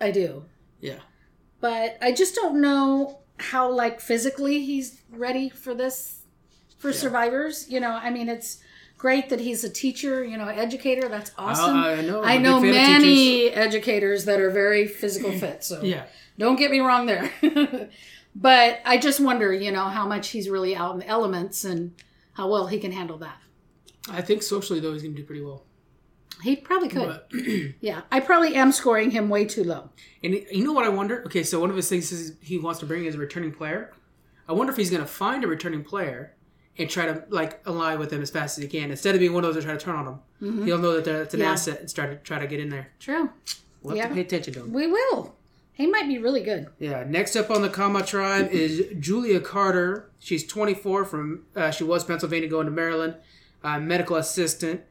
[0.00, 0.44] I do.
[0.80, 1.00] yeah.
[1.60, 6.20] but I just don't know how like physically he's ready for this
[6.78, 7.66] for survivors.
[7.68, 8.58] You know, I mean, it's
[8.98, 10.24] great that he's a teacher.
[10.24, 11.08] You know, educator.
[11.08, 11.76] That's awesome.
[11.76, 12.22] I, I know.
[12.22, 15.64] I know big fan of many educators that are very physical fit.
[15.64, 15.82] So.
[15.82, 16.04] Yeah.
[16.38, 17.30] don't get me wrong there.
[18.34, 21.94] but I just wonder, you know, how much he's really out in the elements and
[22.34, 23.38] how well he can handle that.
[24.10, 25.64] I think socially though he's gonna do pretty well.
[26.42, 27.06] He probably could.
[27.08, 27.30] But
[27.80, 29.90] Yeah, I probably am scoring him way too low.
[30.22, 31.22] and you know what I wonder?
[31.26, 33.92] Okay, so one of his things is he wants to bring is a returning player.
[34.48, 36.36] I wonder if he's gonna find a returning player
[36.78, 39.32] and try to like align with them as fast as he can instead of being
[39.32, 40.04] one of those that try to turn on
[40.40, 40.64] them.
[40.64, 41.46] He'll know that that's an Mm-hmm.
[41.46, 41.52] Yeah.
[41.52, 42.88] asset and try to try to get in there.
[43.00, 43.30] True.
[43.82, 44.08] We'll have Yeah.
[44.08, 44.72] to pay attention to him.
[44.72, 45.34] We will.
[45.72, 46.66] He might be really good.
[46.80, 47.04] Yeah.
[47.06, 50.10] Next up on the Kama tribe is Julia Carter.
[50.18, 53.14] She's 24 from uh, she was Pennsylvania going to Maryland.
[53.62, 54.82] Uh, medical assistant.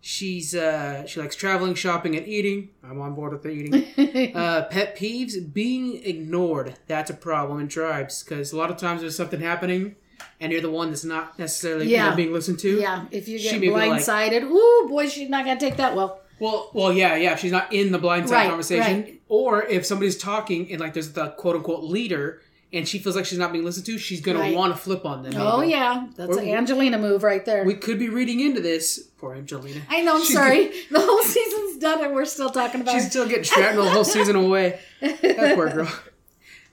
[0.00, 2.70] She's uh, she likes traveling, shopping, and eating.
[2.84, 4.34] I'm on board with the eating.
[4.36, 6.76] uh, pet peeves: being ignored.
[6.86, 9.96] That's a problem in tribes because a lot of times there's something happening,
[10.40, 12.80] and you're the one that's not necessarily you know, being listened to.
[12.80, 16.20] Yeah, if you get be like- blindsided, ooh, boy, she's not gonna take that well.
[16.38, 17.34] Well, well, yeah, yeah.
[17.36, 19.20] She's not in the blindside Right, conversation, right.
[19.28, 22.42] or if somebody's talking and like there's the quote unquote leader,
[22.74, 24.54] and she feels like she's not being listened to, she's gonna Right.
[24.54, 25.32] want to flip on them.
[25.38, 25.70] Oh maybe.
[25.72, 27.64] yeah, that's Or- an Angelina move right there.
[27.64, 28.98] We could be reading into this.
[29.18, 29.80] Poor Angelina.
[29.88, 30.16] I know.
[30.16, 30.70] I'm She's sorry.
[30.90, 32.92] The whole season's done, and we're still talking about.
[32.92, 33.10] She's her.
[33.10, 34.78] still getting shrapnel the whole season away.
[35.00, 35.88] That poor girl.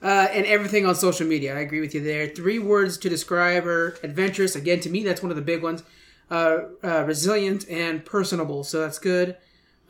[0.02, 1.56] Uh, and everything on social media.
[1.56, 2.26] I agree with you there.
[2.28, 4.54] Three words to describe her: adventurous.
[4.54, 5.82] Again, to me, that's one of the big ones.
[6.30, 8.64] Uh, uh, resilient and personable.
[8.64, 9.36] So that's good.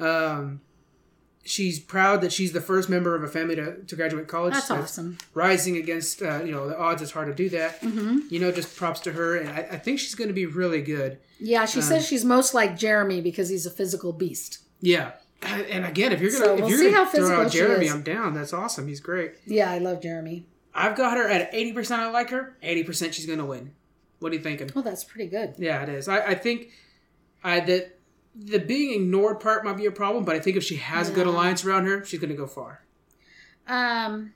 [0.01, 0.61] Um,
[1.45, 4.55] she's proud that she's the first member of a family to, to graduate college.
[4.55, 5.19] That's So awesome.
[5.35, 7.81] Rising against uh, you know the odds, it's hard to do that.
[7.81, 8.19] Mm-hmm.
[8.31, 10.83] You know, just props to her, and I, I think she's going to be really
[10.83, 11.19] good.
[11.41, 14.61] Yeah, she Um, says she's most like Jeremy because he's a physical beast.
[14.81, 15.13] Yeah.
[15.71, 17.89] And again, if you're gonna So if we'll you're gonna throw out Jeremy.
[17.91, 18.35] I'm down.
[18.35, 18.89] That's awesome.
[18.89, 19.33] He's great.
[19.47, 20.47] Yeah, I love Jeremy.
[20.75, 22.01] I've got her at eighty percent.
[22.03, 22.57] I like her.
[22.63, 23.73] Eighty percent, she's gonna win.
[24.21, 24.71] What are you thinking?
[24.75, 25.55] Well, that's pretty good.
[25.59, 26.09] Yeah, it is.
[26.09, 26.71] I, I think
[27.45, 27.99] I that
[28.35, 31.13] the being ignored part might be a problem, but I think if she has a
[31.13, 32.83] good alliance around her, she's gonna go far.
[33.69, 34.33] Um,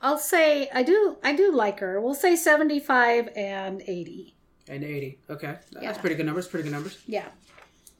[0.00, 1.16] I'll say I do.
[1.24, 2.00] I do like her.
[2.00, 4.34] We'll say seventy-five and eighty.
[4.68, 5.18] And eighty.
[5.28, 5.98] Okay, that's Yeah.
[6.00, 6.46] pretty good numbers.
[6.46, 6.98] Pretty good numbers.
[7.06, 7.26] Yeah.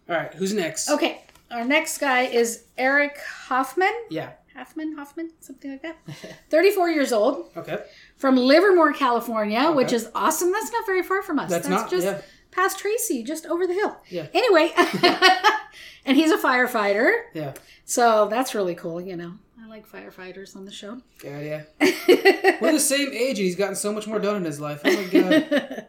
[0.09, 0.89] All right, who's next?
[0.91, 1.23] Okay.
[1.51, 3.19] Our next guy is Eric
[3.49, 3.93] Hoffman.
[4.11, 4.33] Yeah.
[4.55, 5.97] Hoffman, Hoffman, something like that.
[6.51, 7.79] 34 years old Okay.
[8.17, 10.51] from Livermore, California, which is awesome.
[10.53, 11.49] That's not very far from us.
[11.49, 12.21] That's That's, not- just yeah.
[12.51, 13.97] past Tracy, just over the hill.
[14.09, 14.27] Yeah.
[14.35, 14.73] Anyway,
[16.05, 17.11] and he's a firefighter.
[17.35, 17.55] Yeah.
[17.85, 19.35] So that's really cool, you know.
[19.63, 21.01] I like firefighters on the show.
[21.23, 21.41] Yeah.
[21.81, 22.57] Yeah.
[22.61, 24.81] We're the same age, and he's gotten so much more done in his life.
[24.85, 25.87] Oh my god.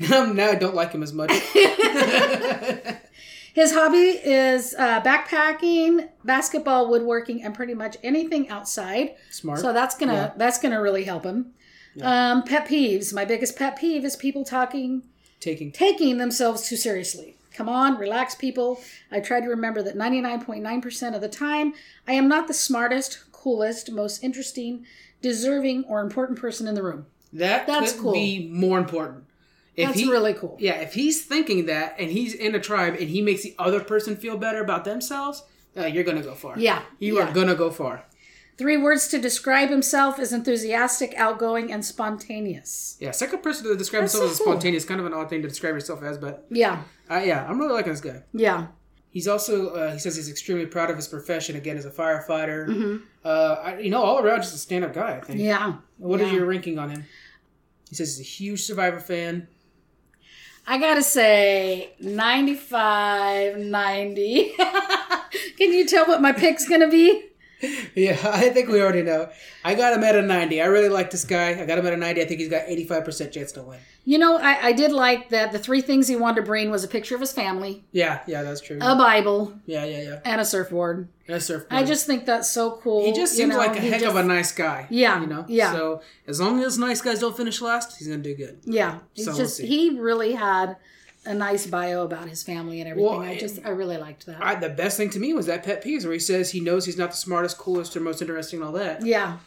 [0.00, 1.30] now, now I don't like him as much.
[3.54, 9.14] His hobby is uh, backpacking, basketball, woodworking, and pretty much anything outside.
[9.30, 9.60] Smart.
[9.60, 10.32] So that's gonna Yeah.
[10.36, 11.52] that's gonna really help him.
[12.02, 13.14] Um, pet peeves.
[13.14, 15.04] My biggest pet peeve is people talking
[15.38, 15.70] Taking.
[15.70, 17.36] taking themselves too seriously.
[17.54, 18.80] Come on, relax, people.
[19.12, 21.74] I try to remember that 99.9% of the time,
[22.08, 24.84] I am not the smartest, coolest, most interesting,
[25.22, 27.06] deserving, or important person in the room.
[27.32, 28.12] That That's could cool.
[28.14, 29.24] be more important.
[29.76, 30.56] If That's he, really cool.
[30.60, 33.80] Yeah, if he's thinking that and he's in a tribe and he makes the other
[33.80, 35.42] person feel better about themselves,
[35.76, 36.56] uh, you're gonna go far.
[36.58, 37.28] Yeah, you yeah.
[37.28, 38.04] are gonna go far.
[38.56, 42.96] Three words to describe himself is enthusiastic, outgoing, and spontaneous.
[43.00, 44.52] Yeah, second person to describe That's himself so as cool.
[44.52, 47.58] spontaneous, kind of an odd thing to describe yourself as, but Yeah, uh, yeah, I'm
[47.58, 48.22] really liking this guy.
[48.32, 48.68] yeah.
[49.10, 53.00] He's also uh, he says he's extremely proud of his profession again as a firefighter.
[53.24, 53.28] Uh,
[53.62, 55.16] I, you know, all around just a stand up guy.
[55.16, 55.38] I think.
[55.38, 55.46] Mm-hmm.
[55.48, 55.74] Yeah.
[55.98, 57.04] What is your ranking on him?
[57.88, 59.46] He says he's a huge Survivor fan.
[60.66, 64.52] I gotta say 95, 90.
[65.58, 67.22] Can you tell what my pick's gonna be?
[67.94, 69.28] Yeah, I think we already know.
[69.64, 70.60] I got him at a 90.
[70.60, 71.50] I really like this guy.
[71.60, 72.20] I got him at a 90.
[72.22, 73.78] I think he's got 85% chance to win.
[74.04, 76.84] You know, I, I did like that the three things he wanted to bring was
[76.84, 78.76] a picture of his family, Yeah, yeah, that's true.
[78.76, 80.20] a Bible, yeah, yeah, yeah.
[80.26, 81.08] and a surfboard.
[81.26, 81.72] And a surfboard.
[81.72, 83.04] I just think that's so cool.
[83.06, 84.86] he just you seems know, like a he heck just- of a nice guy.
[84.90, 85.46] Yeah, you know.
[85.48, 85.72] yeah.
[85.72, 88.60] So as long as nice guys don't finish last, he's gonna do good.
[88.64, 89.66] Yeah, he's So we'll just see.
[89.66, 90.76] he really had
[91.26, 93.10] a nice bio about his family and everything.
[93.10, 94.42] Well, I just I really liked that.
[94.44, 96.84] I, the best thing to me was that pet peeves where he says he knows
[96.84, 99.04] he's not the smartest, coolest, or most interesting, and all that.
[99.04, 99.38] yeah,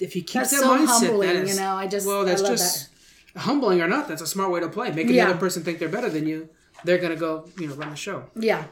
[0.00, 1.28] If he keeps that's that so mindset, humbling.
[1.28, 2.88] that is, you know, I just well, that's just
[3.36, 4.08] humbling or not.
[4.08, 4.90] That's a smart way to play.
[4.90, 5.26] Making Yeah.
[5.26, 6.48] the other person think they're better than you.
[6.84, 8.24] They're gonna go, you know, run the show.
[8.34, 8.64] Yeah,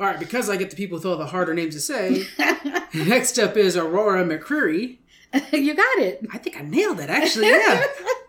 [0.00, 2.24] All right, because I get the people with all the harder names to say.
[2.94, 4.98] next up is Aurora McCreary.
[5.52, 6.24] you got it.
[6.32, 7.48] I think I nailed it, actually.
[7.48, 7.84] Yeah.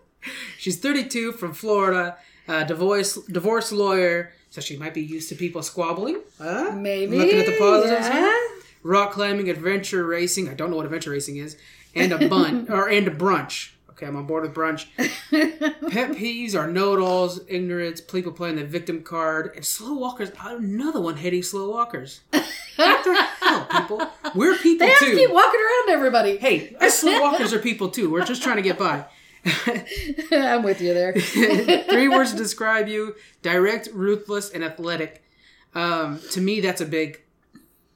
[0.58, 2.18] She's 32 from Florida,
[2.50, 6.20] uh, divorce divorce lawyer, so she might be used to people squabbling.
[6.38, 6.72] Huh?
[6.72, 8.20] Maybe Looking at the positives yeah.
[8.20, 8.38] here.
[8.82, 10.48] rock climbing, adventure racing.
[10.48, 11.56] I don't know what adventure racing is,
[11.94, 13.70] and a bun or and a brunch.
[13.90, 14.86] Okay, I'm on board with brunch.
[15.30, 20.30] Pet peeves are know-it-alls, ignorance, people playing the victim card, and slow walkers.
[20.42, 22.20] Another one hating slow walkers.
[22.30, 24.00] what the hell, people?
[24.34, 25.10] We're people They have too.
[25.10, 26.38] to keep walking around everybody.
[26.38, 28.10] Hey, us slow walkers are people too.
[28.10, 29.04] We're just trying to get by.
[30.32, 31.12] I'm with you there.
[31.90, 35.22] Three words to describe you: direct, ruthless, and athletic.
[35.74, 37.22] Um, to me, that's a big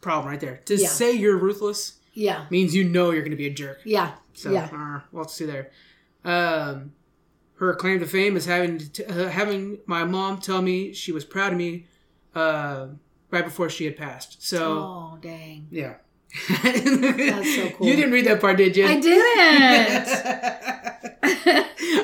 [0.01, 0.61] problem right there.
[0.66, 0.88] To Yeah.
[0.88, 2.47] say you're ruthless Yeah.
[2.51, 3.80] means you know you're going to be a jerk.
[3.84, 4.12] Yeah.
[4.34, 4.64] So, yeah.
[4.66, 5.70] uh, well, let's see there.
[6.24, 6.92] Um,
[7.57, 11.24] her claim to fame is having t- uh, having my mom tell me she was
[11.24, 11.86] proud of me
[12.34, 12.88] uh,
[13.30, 14.42] right before she had passed.
[14.47, 15.68] So, Oh, dang.
[15.70, 15.95] yeah.
[16.49, 17.87] That's so cool.
[17.87, 18.87] You didn't read that part, did you?
[18.87, 20.09] I didn't.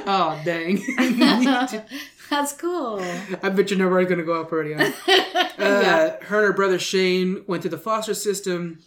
[0.07, 0.83] oh, dang.
[2.31, 3.01] That's cool.
[3.43, 4.75] I bet number is going to go up already.
[5.01, 5.49] Huh?
[5.59, 6.25] Uh, Yeah.
[6.25, 8.79] Her and her brother Shane went through the foster system.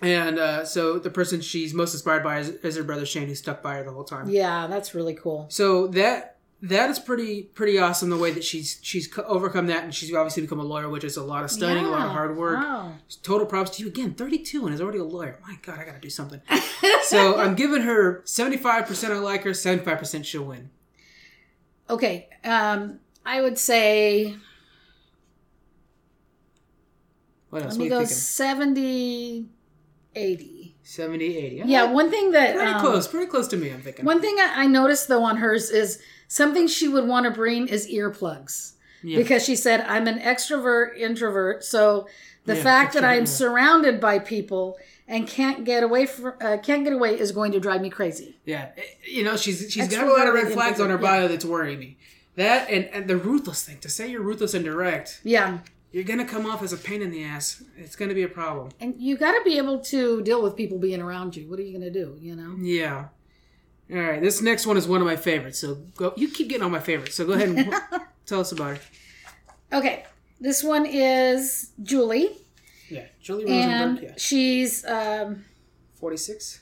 [0.00, 3.36] And uh, so the person she's most inspired by is, is her brother Shane, who
[3.36, 4.28] stuck by her the whole time.
[4.28, 5.46] Yeah, that's really cool.
[5.48, 6.31] So that
[6.62, 8.08] that is pretty pretty awesome.
[8.08, 11.16] The way that she's she's overcome that, and she's obviously become a lawyer, which is
[11.16, 12.58] a lot of studying, a lot of hard work.
[12.58, 12.92] Wow.
[13.22, 14.14] Total props to you again.
[14.14, 15.40] Thirty two and is already a lawyer.
[15.46, 16.40] My God, I got to do something.
[17.02, 19.12] so I'm giving her seventy five percent.
[19.12, 19.52] I like her.
[19.54, 20.70] Seventy five percent she'll win.
[21.90, 22.28] Okay.
[22.44, 24.36] Um, I would say
[27.50, 27.72] What else?
[27.72, 28.16] let me go thinking?
[28.16, 29.46] 70,
[30.14, 30.76] 80.
[30.84, 31.62] 70, 80.
[31.66, 33.06] Yeah, one thing that Pretty um, close.
[33.08, 33.70] Pretty close to me.
[33.70, 34.04] I'm thinking.
[34.04, 36.00] One thing I I noticed though on hers is
[36.32, 38.72] something she would want to bring is earplugs.
[39.02, 39.18] Yeah.
[39.18, 41.62] Because she said, I'm an extrovert introvert.
[41.62, 42.06] So
[42.46, 43.24] the Yeah, fact that extrovert, I'm yeah.
[43.42, 47.60] surrounded by people and can't get away from uh, can't get away is going to
[47.60, 48.38] drive me crazy.
[48.46, 51.28] Yeah, eh, you know she's she's got a lot of red flags on her bio
[51.28, 51.98] that's worrying me.
[52.36, 53.78] That and, and the ruthless thing.
[53.80, 55.58] To say you're ruthless and direct, Yeah.
[55.90, 57.62] you're gonna come off as a pain in the ass.
[57.76, 58.70] It's gonna be a problem.
[58.80, 61.50] And you got to be able to deal with people being around you.
[61.50, 62.56] What are you going to do, you know?
[62.58, 63.08] Yeah.
[63.92, 64.20] All right.
[64.22, 65.58] This next one is one of my favorites.
[65.58, 66.12] So go.
[66.16, 67.16] You keep getting all my favorites.
[67.16, 67.74] So go ahead and
[68.26, 68.82] tell us about her.
[69.78, 70.04] Okay.
[70.40, 72.30] This one is Julie
[72.88, 73.70] Yeah, Julie Rosenberg.
[73.70, 75.44] and Yeah, she's um
[76.00, 76.60] forty six.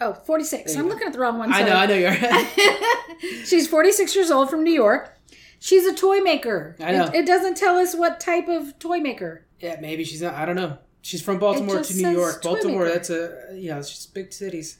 [0.00, 0.74] oh, 46.
[0.74, 0.88] I'm go.
[0.88, 1.52] looking at the wrong one.
[1.52, 1.76] I know.
[1.76, 3.44] I know you're.
[3.46, 5.16] She's 46 years old from New York.
[5.60, 6.76] She's a toy maker.
[6.80, 7.04] I know.
[7.06, 9.46] It, it doesn't tell us what type of toy maker.
[9.60, 10.34] yeah, maybe she's not.
[10.34, 10.78] I don't know.
[11.02, 12.42] She's from Baltimore to New York.
[12.42, 12.82] Baltimore.
[12.84, 12.94] maker.
[12.94, 13.78] That's a yeah.
[13.78, 14.78] It's just big cities.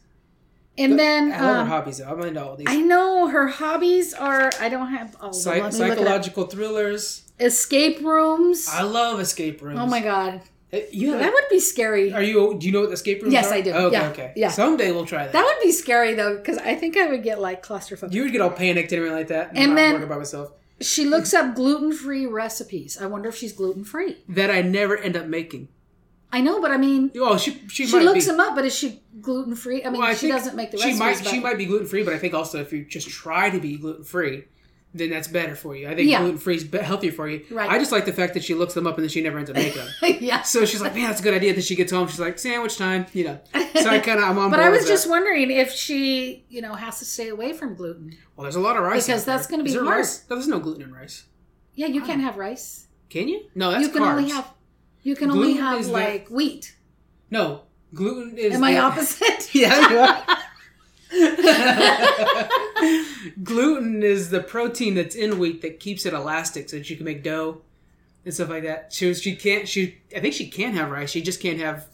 [0.77, 1.99] And then I love her um, hobbies.
[1.99, 2.05] though.
[2.07, 2.66] I'm into all these.
[2.68, 4.51] I know her hobbies are.
[4.61, 5.41] I don't have all of them.
[5.43, 5.99] Psych- Let me look it up.
[5.99, 7.22] psychological thrillers.
[7.39, 8.68] Escape rooms.
[8.70, 9.79] I love escape rooms.
[9.81, 10.41] oh my god,
[10.72, 12.12] Eh, You have that would be scary.
[12.12, 12.57] Are you?
[12.59, 13.55] Do you know what escape rooms Yes, are?
[13.55, 13.72] I do.
[13.72, 14.33] Okay, Yeah, okay.
[14.37, 14.49] yeah.
[14.51, 15.33] Someday we'll try that.
[15.33, 18.12] That would be scary though, because I think I would get like claustrophobic.
[18.12, 19.51] you would get all panicked and everything like that.
[19.55, 20.51] And I'm then- working by myself.
[20.81, 22.99] she looks up gluten-free recipes.
[23.01, 24.16] I wonder if she's gluten-free.
[24.29, 25.68] That I never end up making.
[26.37, 28.30] I know, but I mean, Oh, she she, she looks be.
[28.30, 28.55] them up.
[28.57, 29.85] But is she gluten-free?
[29.85, 32.03] I mean, Well, I she doesn't make the she might she might be gluten free,
[32.03, 34.45] but I think also if you just try to be gluten free,
[34.97, 35.89] then that's better for you.
[35.89, 36.20] I think Yeah.
[36.20, 37.45] gluten free is healthier for you.
[37.51, 37.68] Right.
[37.70, 39.51] I just like the fact that she looks them up and then she never ends
[39.51, 39.89] up making them.
[40.20, 40.43] yeah.
[40.43, 41.53] so she's like, man, that's a good idea.
[41.53, 43.39] Then she gets home, she's like, sandwich time, you know.
[43.82, 45.11] So I kind of I'm on But I was just that.
[45.11, 48.16] wondering if she, you know, has to stay away from gluten.
[48.37, 49.99] well, there's a lot of rice Because that's gonna be Is there hard.
[49.99, 50.24] rice?
[50.30, 51.24] No, there's no gluten in rice.
[51.74, 52.87] Yeah, you can't have rice.
[53.11, 53.49] Can you?
[53.55, 54.16] No, that's you can carbs.
[54.16, 54.49] only have
[55.05, 56.74] you can only have like wheat.
[57.30, 57.62] No,
[57.94, 58.55] gluten is.
[58.55, 59.50] Am I the- opposite?
[59.55, 60.26] Yeah, you are.
[63.44, 67.05] gluten is the protein that's in wheat that keeps it elastic, so that you can
[67.05, 67.62] make dough
[68.24, 68.92] and stuff like that.
[68.92, 71.11] She was, she can't she I think she can have rice.
[71.11, 71.86] She just can't have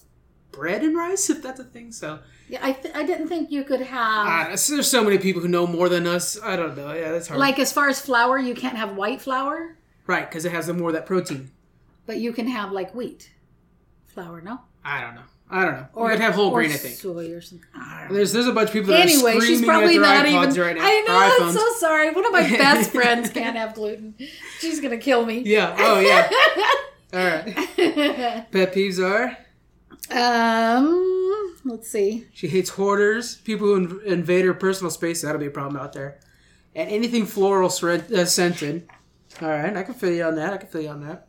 [0.52, 1.92] bread and rice if that's a thing.
[1.92, 4.54] So yeah, I th- I didn't think you could have ah, I.
[4.54, 6.40] So there's so many people who know more than us.
[6.42, 6.92] I don't know.
[6.92, 7.40] Yeah, that's hard.
[7.40, 10.74] like as far as flour, you can't have white flour, right because it has the
[10.74, 11.50] more of that protein.
[12.10, 13.30] But you can have like wheat
[14.08, 14.58] flour, no?
[14.84, 15.22] I don't know.
[15.48, 15.86] I don't know.
[15.92, 16.72] Or you could have whole grain.
[16.72, 16.96] I think.
[16.96, 17.68] soy or something.
[17.72, 18.14] I don't know.
[18.16, 20.52] There's there's a bunch of people that Anyway, are she's probably at their not iPods
[20.54, 20.62] even.
[20.66, 20.82] right now.
[20.84, 21.46] I know.
[21.46, 22.10] I'm so sorry.
[22.10, 24.16] One of my best friends can't have gluten.
[24.58, 25.38] She's gonna kill me.
[25.46, 25.76] Yeah.
[25.78, 26.28] Oh yeah.
[27.12, 28.50] All right.
[28.50, 29.36] Pet peeves are
[30.10, 31.56] um.
[31.64, 32.26] Let's see.
[32.32, 35.22] she hates hoarders, people who inv- invade her personal space.
[35.22, 36.18] That'll be a problem out there.
[36.74, 38.88] And anything floral thread, uh, scented.
[39.42, 40.52] All right, I can feel you on that.
[40.52, 41.28] I can feel you on that.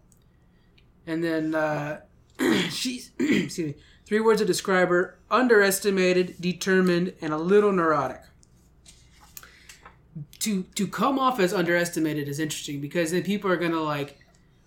[1.07, 2.01] And then uh,
[2.69, 3.75] she's excuse me.
[4.05, 8.21] Three words to describe her: underestimated, determined, and a little neurotic.
[10.39, 14.19] To to come off as underestimated is interesting because then people are gonna like,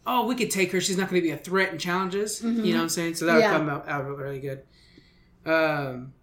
[0.06, 0.80] oh, we could take her.
[0.80, 2.42] She's not gonna be a threat in challenges.
[2.42, 3.14] You know what I'm saying?
[3.16, 3.50] So that would Yeah.
[3.52, 4.62] come out, out really good.
[5.44, 6.14] Um,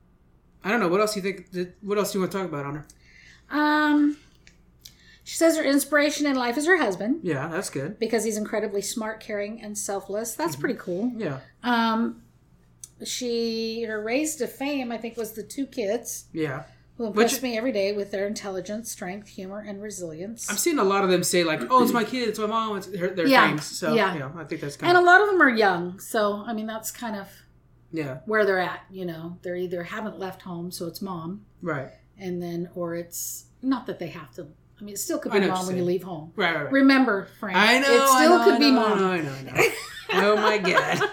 [0.63, 0.87] I don't know.
[0.87, 1.51] What else do you think?
[1.51, 2.85] that- What else do you want to talk about on her?
[3.51, 4.17] Um.
[5.31, 7.97] She says her inspiration in life is her husband Yeah, that's good.
[7.99, 10.35] because he's incredibly smart, caring, and selfless.
[10.35, 11.09] That's pretty cool.
[11.15, 11.39] Yeah.
[11.63, 12.23] Um,
[13.05, 16.63] she her raised to fame, I think, was the two kids Yeah.
[16.97, 20.49] who impressed me every day with their intelligence, strength, humor, and resilience.
[20.51, 22.75] I'm seeing a lot of them say like, "Oh, it's my kid, it's my mom,
[22.75, 24.13] it's her, their Yeah, things." So yeah.
[24.17, 24.31] yeah.
[24.35, 26.91] I think that's kind and a lot of them are young, so I mean that's
[26.91, 27.29] kind of
[27.93, 28.81] yeah, where they're at.
[28.91, 33.45] You know, they're either haven't left home, so it's mom, right, and then or it's
[33.61, 34.47] not that they have to.
[34.81, 36.33] I mean, it still could be mom when you leave home.
[36.35, 36.71] right, right, right.
[36.73, 37.55] Remember, Frank.
[37.55, 37.93] I know.
[37.93, 38.93] It still know, could I be mom.
[38.93, 39.71] I know, I know, I
[40.13, 41.09] oh my god.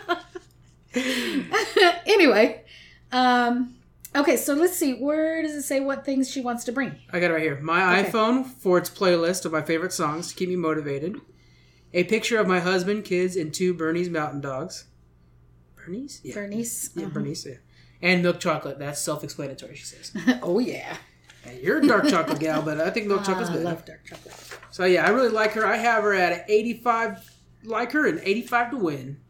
[2.06, 2.64] anyway,
[3.12, 3.74] um,
[4.16, 4.94] okay, so let's see.
[4.94, 6.96] Where does it say what things she wants to bring?
[7.12, 7.60] I got it right here.
[7.60, 8.10] My Okay.
[8.10, 11.20] iPhone for its playlist of my favorite songs to keep me motivated.
[11.94, 14.84] A picture of my husband, kids, and two Bernese mountain dogs.
[15.76, 16.20] Bernice?
[16.22, 16.34] Yeah.
[16.34, 16.90] Bernice.
[16.94, 17.14] Yeah, Uh-huh.
[17.14, 17.54] Bernice, yeah.
[18.02, 18.78] And milk chocolate.
[18.78, 20.12] That's self explanatory, she says.
[20.42, 20.96] oh yeah,
[21.49, 23.64] Hey, you're a dark chocolate gal, but I think milk ah, I chocolate's good.
[23.64, 24.34] love dark chocolate.
[24.70, 25.66] So yeah, I really like her.
[25.66, 27.30] I have her at 85
[27.64, 29.20] like her and 85 to win.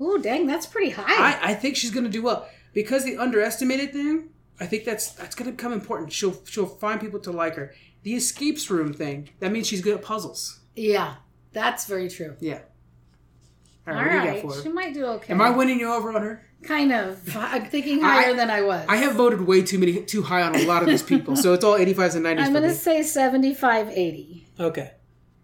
[0.00, 1.04] Oh dang, that's pretty high.
[1.06, 2.48] I, I think she's gonna do well.
[2.72, 6.12] Because the underestimated thing, I think that's that's gonna become important.
[6.12, 7.74] She'll she'll find people to like her.
[8.02, 10.60] The escapes room thing, that means she's good at puzzles.
[10.76, 11.16] yeah,
[11.52, 12.36] that's very true.
[12.40, 12.60] Yeah.
[13.86, 15.32] All All right, what do you got for she might do okay.
[15.32, 16.46] Am I winning you over on her?
[16.62, 17.36] Kind of?
[17.36, 18.84] I'm thinking I- higher than I was.
[18.88, 21.54] I have voted way too many too high on a lot of these people, so
[21.54, 24.46] it's all 85s and 90s I'm gonna say 75, 80.
[24.60, 24.92] Okay.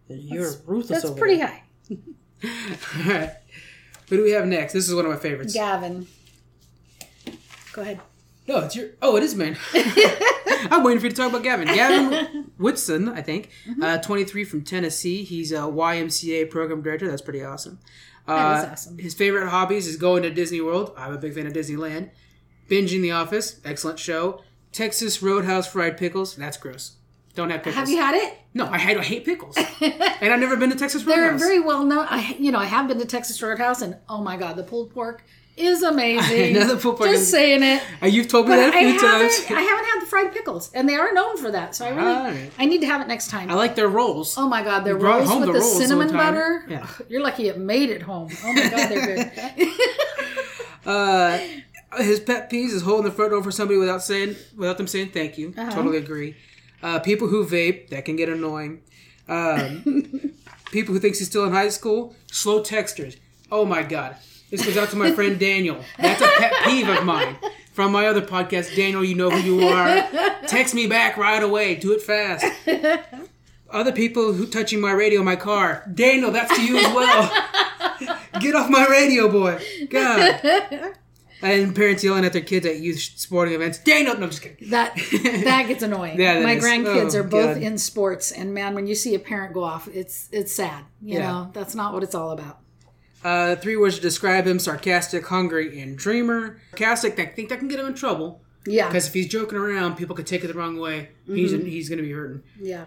[0.09, 1.47] You're ruthless That's over pretty there.
[1.47, 1.63] high.
[3.07, 3.31] All right.
[4.11, 4.75] Who do we have next?
[4.75, 5.55] This is one of my favorites.
[5.55, 6.07] Gavin.
[7.73, 8.01] Go ahead.
[8.47, 8.91] No, it's your.
[9.01, 9.57] Oh, it is mine.
[10.71, 11.67] I'm waiting for you to talk about Gavin.
[11.69, 13.83] Gavin Whitson, I think, Mm-hmm.
[13.83, 15.25] uh, 23 from Tennessee.
[15.25, 17.09] He's a YMCA program director.
[17.09, 17.79] That's pretty awesome.
[18.27, 18.99] Uh, That is awesome.
[18.99, 20.93] His favorite hobbies is going to Disney World.
[20.97, 22.11] I'm a big fan of Disneyland.
[22.71, 24.43] Binging The Office, excellent show.
[24.73, 26.35] Texas Roadhouse fried pickles.
[26.37, 26.97] That's gross.
[27.35, 27.75] Don't have pickles.
[27.77, 28.39] Have you had it?
[28.55, 31.39] no, I, had, I hate pickles, and I've never been to Texas Roadhouse.
[31.41, 32.07] They're very well known.
[32.09, 34.95] I, you know, I have been to Texas Roadhouse, and oh my god, the pulled
[34.95, 35.25] pork
[35.57, 36.57] is amazing.
[36.57, 37.83] I know the Just saying it.
[38.03, 39.45] Uh, You've told me But that a few haven't, times.
[39.51, 41.75] I haven't had the fried pickles, and they are known for that.
[41.75, 42.53] So I really, Alright.
[42.59, 43.51] I need to have it next time.
[43.51, 44.37] I like their rolls.
[44.37, 46.65] Oh my god, their rolls with the the, rolls cinnamon butter.
[46.69, 46.89] Yeah.
[47.09, 48.31] You're lucky it made it home.
[48.45, 49.69] Oh my god, they're good.
[50.87, 51.39] Uh,
[51.97, 55.11] his pet peeves is holding the front door for somebody without saying without them saying
[55.11, 55.55] thank you.
[55.57, 55.71] Uh-huh.
[55.71, 56.37] Totally agree.
[56.83, 58.83] Uh, people who vape that can get annoying.
[59.27, 60.35] Um,
[60.73, 62.15] people who thinks he's still in high school.
[62.31, 63.17] Slow texters.
[63.51, 64.17] Oh my god.
[64.55, 65.83] This goes out to my friend Daniel.
[65.99, 67.37] That's a pet peeve of mine.
[67.73, 70.09] From my other podcast, Daniel, you know who you are.
[70.47, 71.75] Text me back right away.
[71.75, 72.45] Do it fast.
[73.69, 75.85] Other people who touching my radio in my car.
[75.93, 77.23] Daniel, that's to you as well.
[78.39, 79.61] Get off my radio, boy.
[79.91, 80.41] God.
[81.43, 83.79] And parents yelling at their kids at youth sporting events.
[83.79, 84.71] Daniel, no, I'm just kidding.
[84.71, 84.95] that
[85.45, 86.17] that gets annoying.
[86.21, 86.65] Yeah, that my is.
[86.65, 87.63] Oh, grandkids Oh, are both God.
[87.65, 90.85] in sports, and man, when you see a parent go off, it's it's sad.
[91.03, 91.31] You Yeah.
[91.33, 92.61] know, that's not what it's all about.
[93.25, 96.61] Uh, three words to describe him: sarcastic, hungry, and dreamer.
[96.71, 99.97] Sarcastic, I think that can get him in trouble Yeah, because if he's joking around,
[99.97, 101.09] people could take it the wrong way.
[101.27, 101.67] He's Mm-hmm.
[101.67, 102.43] he's going to be hurting.
[102.61, 102.85] yeah.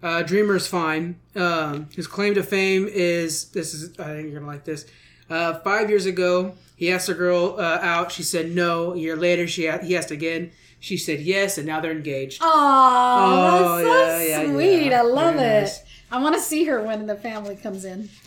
[0.00, 1.16] Uh, Dreamer's fine.
[1.34, 4.86] Um, his claim to fame is this is I think you're gonna like this.
[5.28, 8.12] Uh, five years ago, he asked a girl uh, out.
[8.12, 8.92] She said no.
[8.92, 10.52] A year later, she a- he asked again.
[10.80, 12.40] She said yes, and now they're engaged.
[12.40, 14.86] Oh, that's so yeah, yeah, sweet.
[14.90, 15.00] yeah.
[15.00, 15.60] I love Very it.
[15.62, 15.80] nice.
[16.10, 18.08] I want to see her when the family comes in,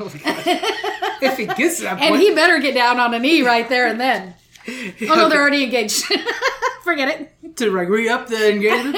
[0.00, 0.10] oh
[1.20, 4.00] if he gets that and he better get down on a knee right there and
[4.00, 4.34] then.
[4.70, 6.04] Oh no, they're already engaged.
[6.84, 7.56] Forget it.
[7.56, 8.96] to like re up the engagement.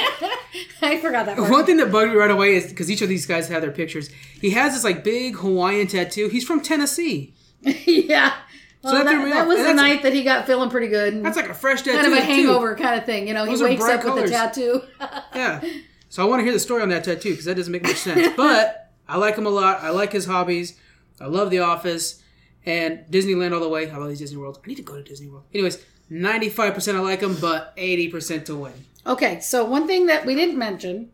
[0.83, 1.49] I forgot that part.
[1.49, 3.71] One thing that bugged me right away is because each of these guys have their
[3.71, 4.11] pictures.
[4.41, 6.29] He has this like big Hawaiian tattoo.
[6.29, 7.35] He's from Tennessee.
[7.61, 8.35] yeah.
[8.83, 9.47] Well, that that, that off.
[9.47, 11.23] was And the night that he got feeling pretty good.
[11.23, 11.99] That's like a fresh tattoo.
[11.99, 12.23] kind of a too.
[12.23, 13.29] hangover kind of thing.
[13.29, 14.83] You know, he Those are wakes up with a tattoo.
[15.35, 15.61] Yeah.
[16.11, 17.97] So I want to hear the story on that tattoo because that doesn't make much
[17.97, 18.35] sense.
[18.37, 19.83] But I like him a lot.
[19.83, 20.77] I like his hobbies.
[21.21, 22.23] I love The Office
[22.67, 23.91] and Disneyland all the way.
[23.91, 24.59] I love these Disney World.
[24.65, 25.45] I need to go to Disney World.
[25.55, 28.73] Anyways, 95% I like him, but 80% to win.
[29.07, 31.11] Okay, so one thing that we didn't mention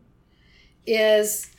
[0.85, 1.49] is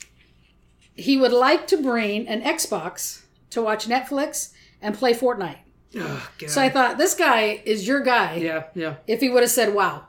[0.95, 5.59] he would like to bring an Xbox to watch Netflix and play Fortnite.
[5.97, 6.51] Oh, God.
[6.51, 8.37] So I thought this guy is your guy.
[8.37, 8.97] yeah, yeah.
[9.07, 10.07] If he would have said wow,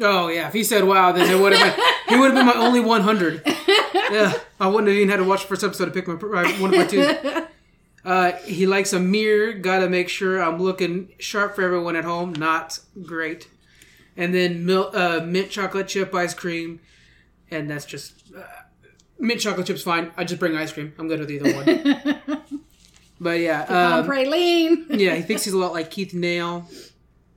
[0.00, 0.48] Oh, yeah.
[0.48, 1.84] If he said wow, then it would have been,
[2.14, 3.42] he would have been my only 100.
[4.10, 4.32] Yeah.
[4.60, 6.72] I wouldn't have even had to watch the first episode to pick my, my- one
[6.74, 7.46] of my two.
[8.04, 9.52] Uh, he likes a mirror.
[9.54, 12.32] Gotta make sure I'm looking sharp for everyone at home.
[12.34, 13.48] Not great.
[14.16, 16.80] And then mil- uh, mint chocolate chip ice cream.
[17.50, 18.12] And that's just.
[18.36, 18.42] Uh,
[19.18, 20.12] mint chocolate chip's fine.
[20.18, 20.92] I just bring ice cream.
[20.98, 22.20] I'm good with either one.
[23.20, 23.62] but yeah.
[23.62, 24.84] Um, praline.
[25.00, 26.68] yeah, he thinks he's a lot like Keith Nale.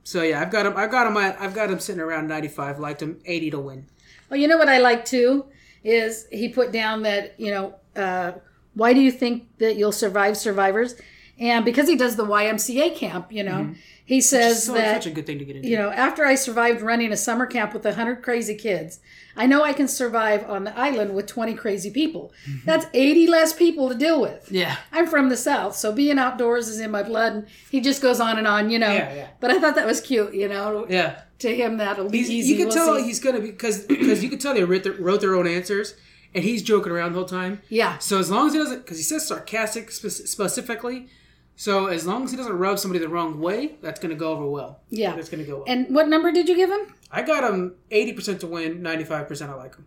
[0.04, 0.74] So yeah, I've got him.
[0.76, 1.16] I've got him.
[1.16, 2.78] I've got him sitting around 95.
[2.78, 3.86] Liked him 80 to win.
[4.30, 5.46] Well, you know what I like too
[5.84, 8.32] is he put down that you know uh,
[8.74, 10.94] why do you think that you'll survive survivors,
[11.40, 13.74] And because he does the YMCA camp, you know,
[14.04, 15.68] he says so, that such a good thing to get into.
[15.68, 19.00] you know, after I survived running a summer camp with 100 crazy kids,
[19.36, 22.32] I know I can survive on the island with 20 crazy people.
[22.48, 22.66] Mm-hmm.
[22.66, 24.50] That's 80 less people to deal with.
[24.50, 24.76] yeah.
[24.90, 27.32] I'm from the South, so being outdoors is in my blood.
[27.34, 28.92] And he just goes on and on, you know.
[28.92, 29.28] Yeah, yeah.
[29.40, 30.86] But I thought that was cute, you know.
[30.88, 31.20] Yeah.
[31.40, 32.50] To him, that'll be He's, easy.
[32.52, 33.04] you can We'll tell see.
[33.04, 35.94] he's gonna be because because you can tell they wrote their, wrote their own answers,
[36.34, 37.60] and he's joking around the whole time.
[37.68, 37.98] Yeah.
[37.98, 41.06] So as long as he doesn't, because he says sarcastic spe- specifically,
[41.54, 44.46] so as long as he doesn't rub somebody the wrong way, that's gonna go over
[44.46, 44.80] well.
[44.90, 45.14] Yeah.
[45.14, 45.64] That's gonna go well.
[45.68, 46.92] And what number did you give him?
[47.10, 49.86] I got him eighty percent to win, ninety five percent I like him.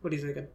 [0.00, 0.46] What are you thinking?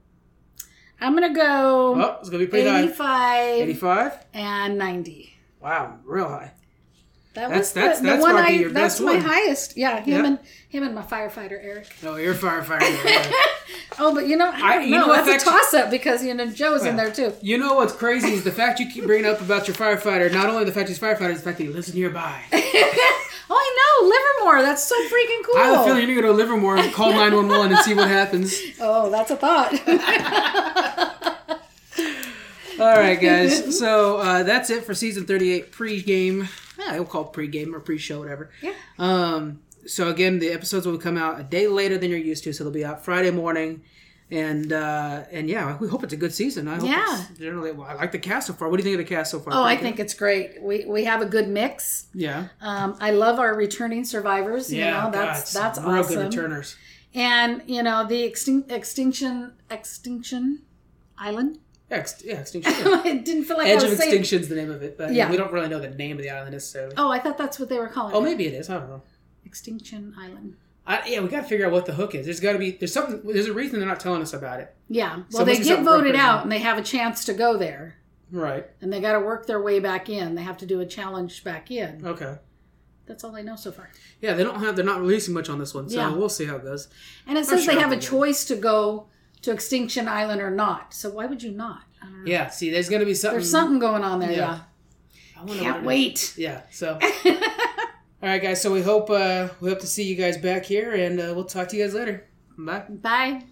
[1.02, 2.82] I'm going to go Oh, it's gonna be pretty high.
[2.84, 4.26] 85 Eighty five.
[4.34, 5.34] and 90.
[5.62, 6.52] Wow, real high.
[7.36, 9.22] That That's- was the, that's- the that's one I, your that's my one.
[9.22, 9.78] highest.
[9.78, 11.88] Yeah, him and him and my firefighter Eric.
[12.04, 13.34] No, you're firefighter.
[14.02, 15.08] Oh, but you know, I I- you know.
[15.08, 17.34] know That's a toss up because you know Joe's in there too.
[17.42, 20.32] you know what's crazy is the fact you keep bringing up about your firefighter.
[20.32, 22.42] Not only the fact he's firefighter, the fact that he lives nearby.
[23.52, 24.08] Oh, I know
[24.46, 24.62] Livermore.
[24.62, 25.58] That's so freaking cool.
[25.60, 28.08] I have a feeling you're gonna go to Livermore and call 911 and see what
[28.08, 28.56] happens.
[28.80, 29.74] Oh, that's a thought.
[32.80, 33.78] All right, guys.
[33.78, 36.48] So uh, that's it for season 38 pre-game.
[36.80, 38.50] Yeah, we'll call pre-game or pre-show, whatever.
[38.62, 38.74] Yeah.
[38.98, 39.62] Um.
[39.86, 42.64] So again, the episodes will come out a day later than you're used to, so
[42.64, 43.82] they'll be out Friday morning.
[44.32, 46.68] And uh, and yeah, we hope it's a good season.
[46.68, 47.26] I hope Yeah.
[47.30, 47.72] it's generally.
[47.72, 48.70] Well, I like the cast so far.
[48.70, 49.54] What do you think of the cast so far?
[49.54, 50.62] oh, I Pretty think it's great.
[50.62, 52.08] We we have a good mix.
[52.14, 52.50] Yeah.
[52.62, 54.72] Um, I love our returning survivors.
[54.72, 55.06] You Yeah.
[55.06, 56.16] know, that's God, that's real awesome.
[56.16, 56.76] good returners.
[57.16, 60.62] And you know the extin- extinction extinction
[61.18, 61.58] island.
[61.90, 62.74] Yeah, ex- yeah Extinction.
[62.78, 64.02] it didn't feel like Edge of saying.
[64.02, 65.30] Extinction's the name of it, but Yeah.
[65.30, 66.94] we don't really know the name of the island necessarily.
[66.98, 68.18] Oh, I thought that's what they were calling it.
[68.18, 68.26] Oh, it.
[68.26, 68.70] maybe it is.
[68.70, 69.02] I don't know.
[69.46, 70.56] Extinction Island.
[70.86, 72.26] I, yeah, we got to figure out what the hook is.
[72.26, 72.72] There's got to be.
[72.72, 73.22] There's something.
[73.24, 74.76] There's a reason they're not telling us about it.
[74.88, 75.18] Yeah.
[75.18, 77.96] Well, So they get voted out and they have a chance to go there.
[78.32, 78.66] Right.
[78.82, 80.36] And they got to work their way back in.
[80.36, 82.06] They have to do a challenge back in.
[82.06, 82.36] Okay.
[83.06, 83.90] That's all I know so far.
[84.22, 84.76] Yeah, they don't have.
[84.76, 86.14] They're not releasing much on this one, so Yeah.
[86.14, 86.88] we'll see how it goes.
[87.28, 89.08] And it says sure they have a choice to go
[89.42, 90.94] to Extinction Island or not.
[90.94, 91.84] So why would you not?
[92.02, 92.32] I don't know.
[92.32, 92.50] Yeah.
[92.50, 93.38] See, there's gonna be something.
[93.38, 94.32] There's something going on there.
[94.32, 94.38] Yeah.
[94.38, 94.60] Yeah.
[95.42, 95.86] I Can't what it is.
[95.86, 96.34] wait.
[96.38, 96.62] Yeah.
[96.72, 97.00] So.
[98.22, 98.62] All right, guys.
[98.62, 101.46] So we hope uh, we hope to see you guys back here, and uh, we'll
[101.46, 102.28] talk to you guys later.
[102.58, 102.84] Bye.
[102.90, 103.44] Bye.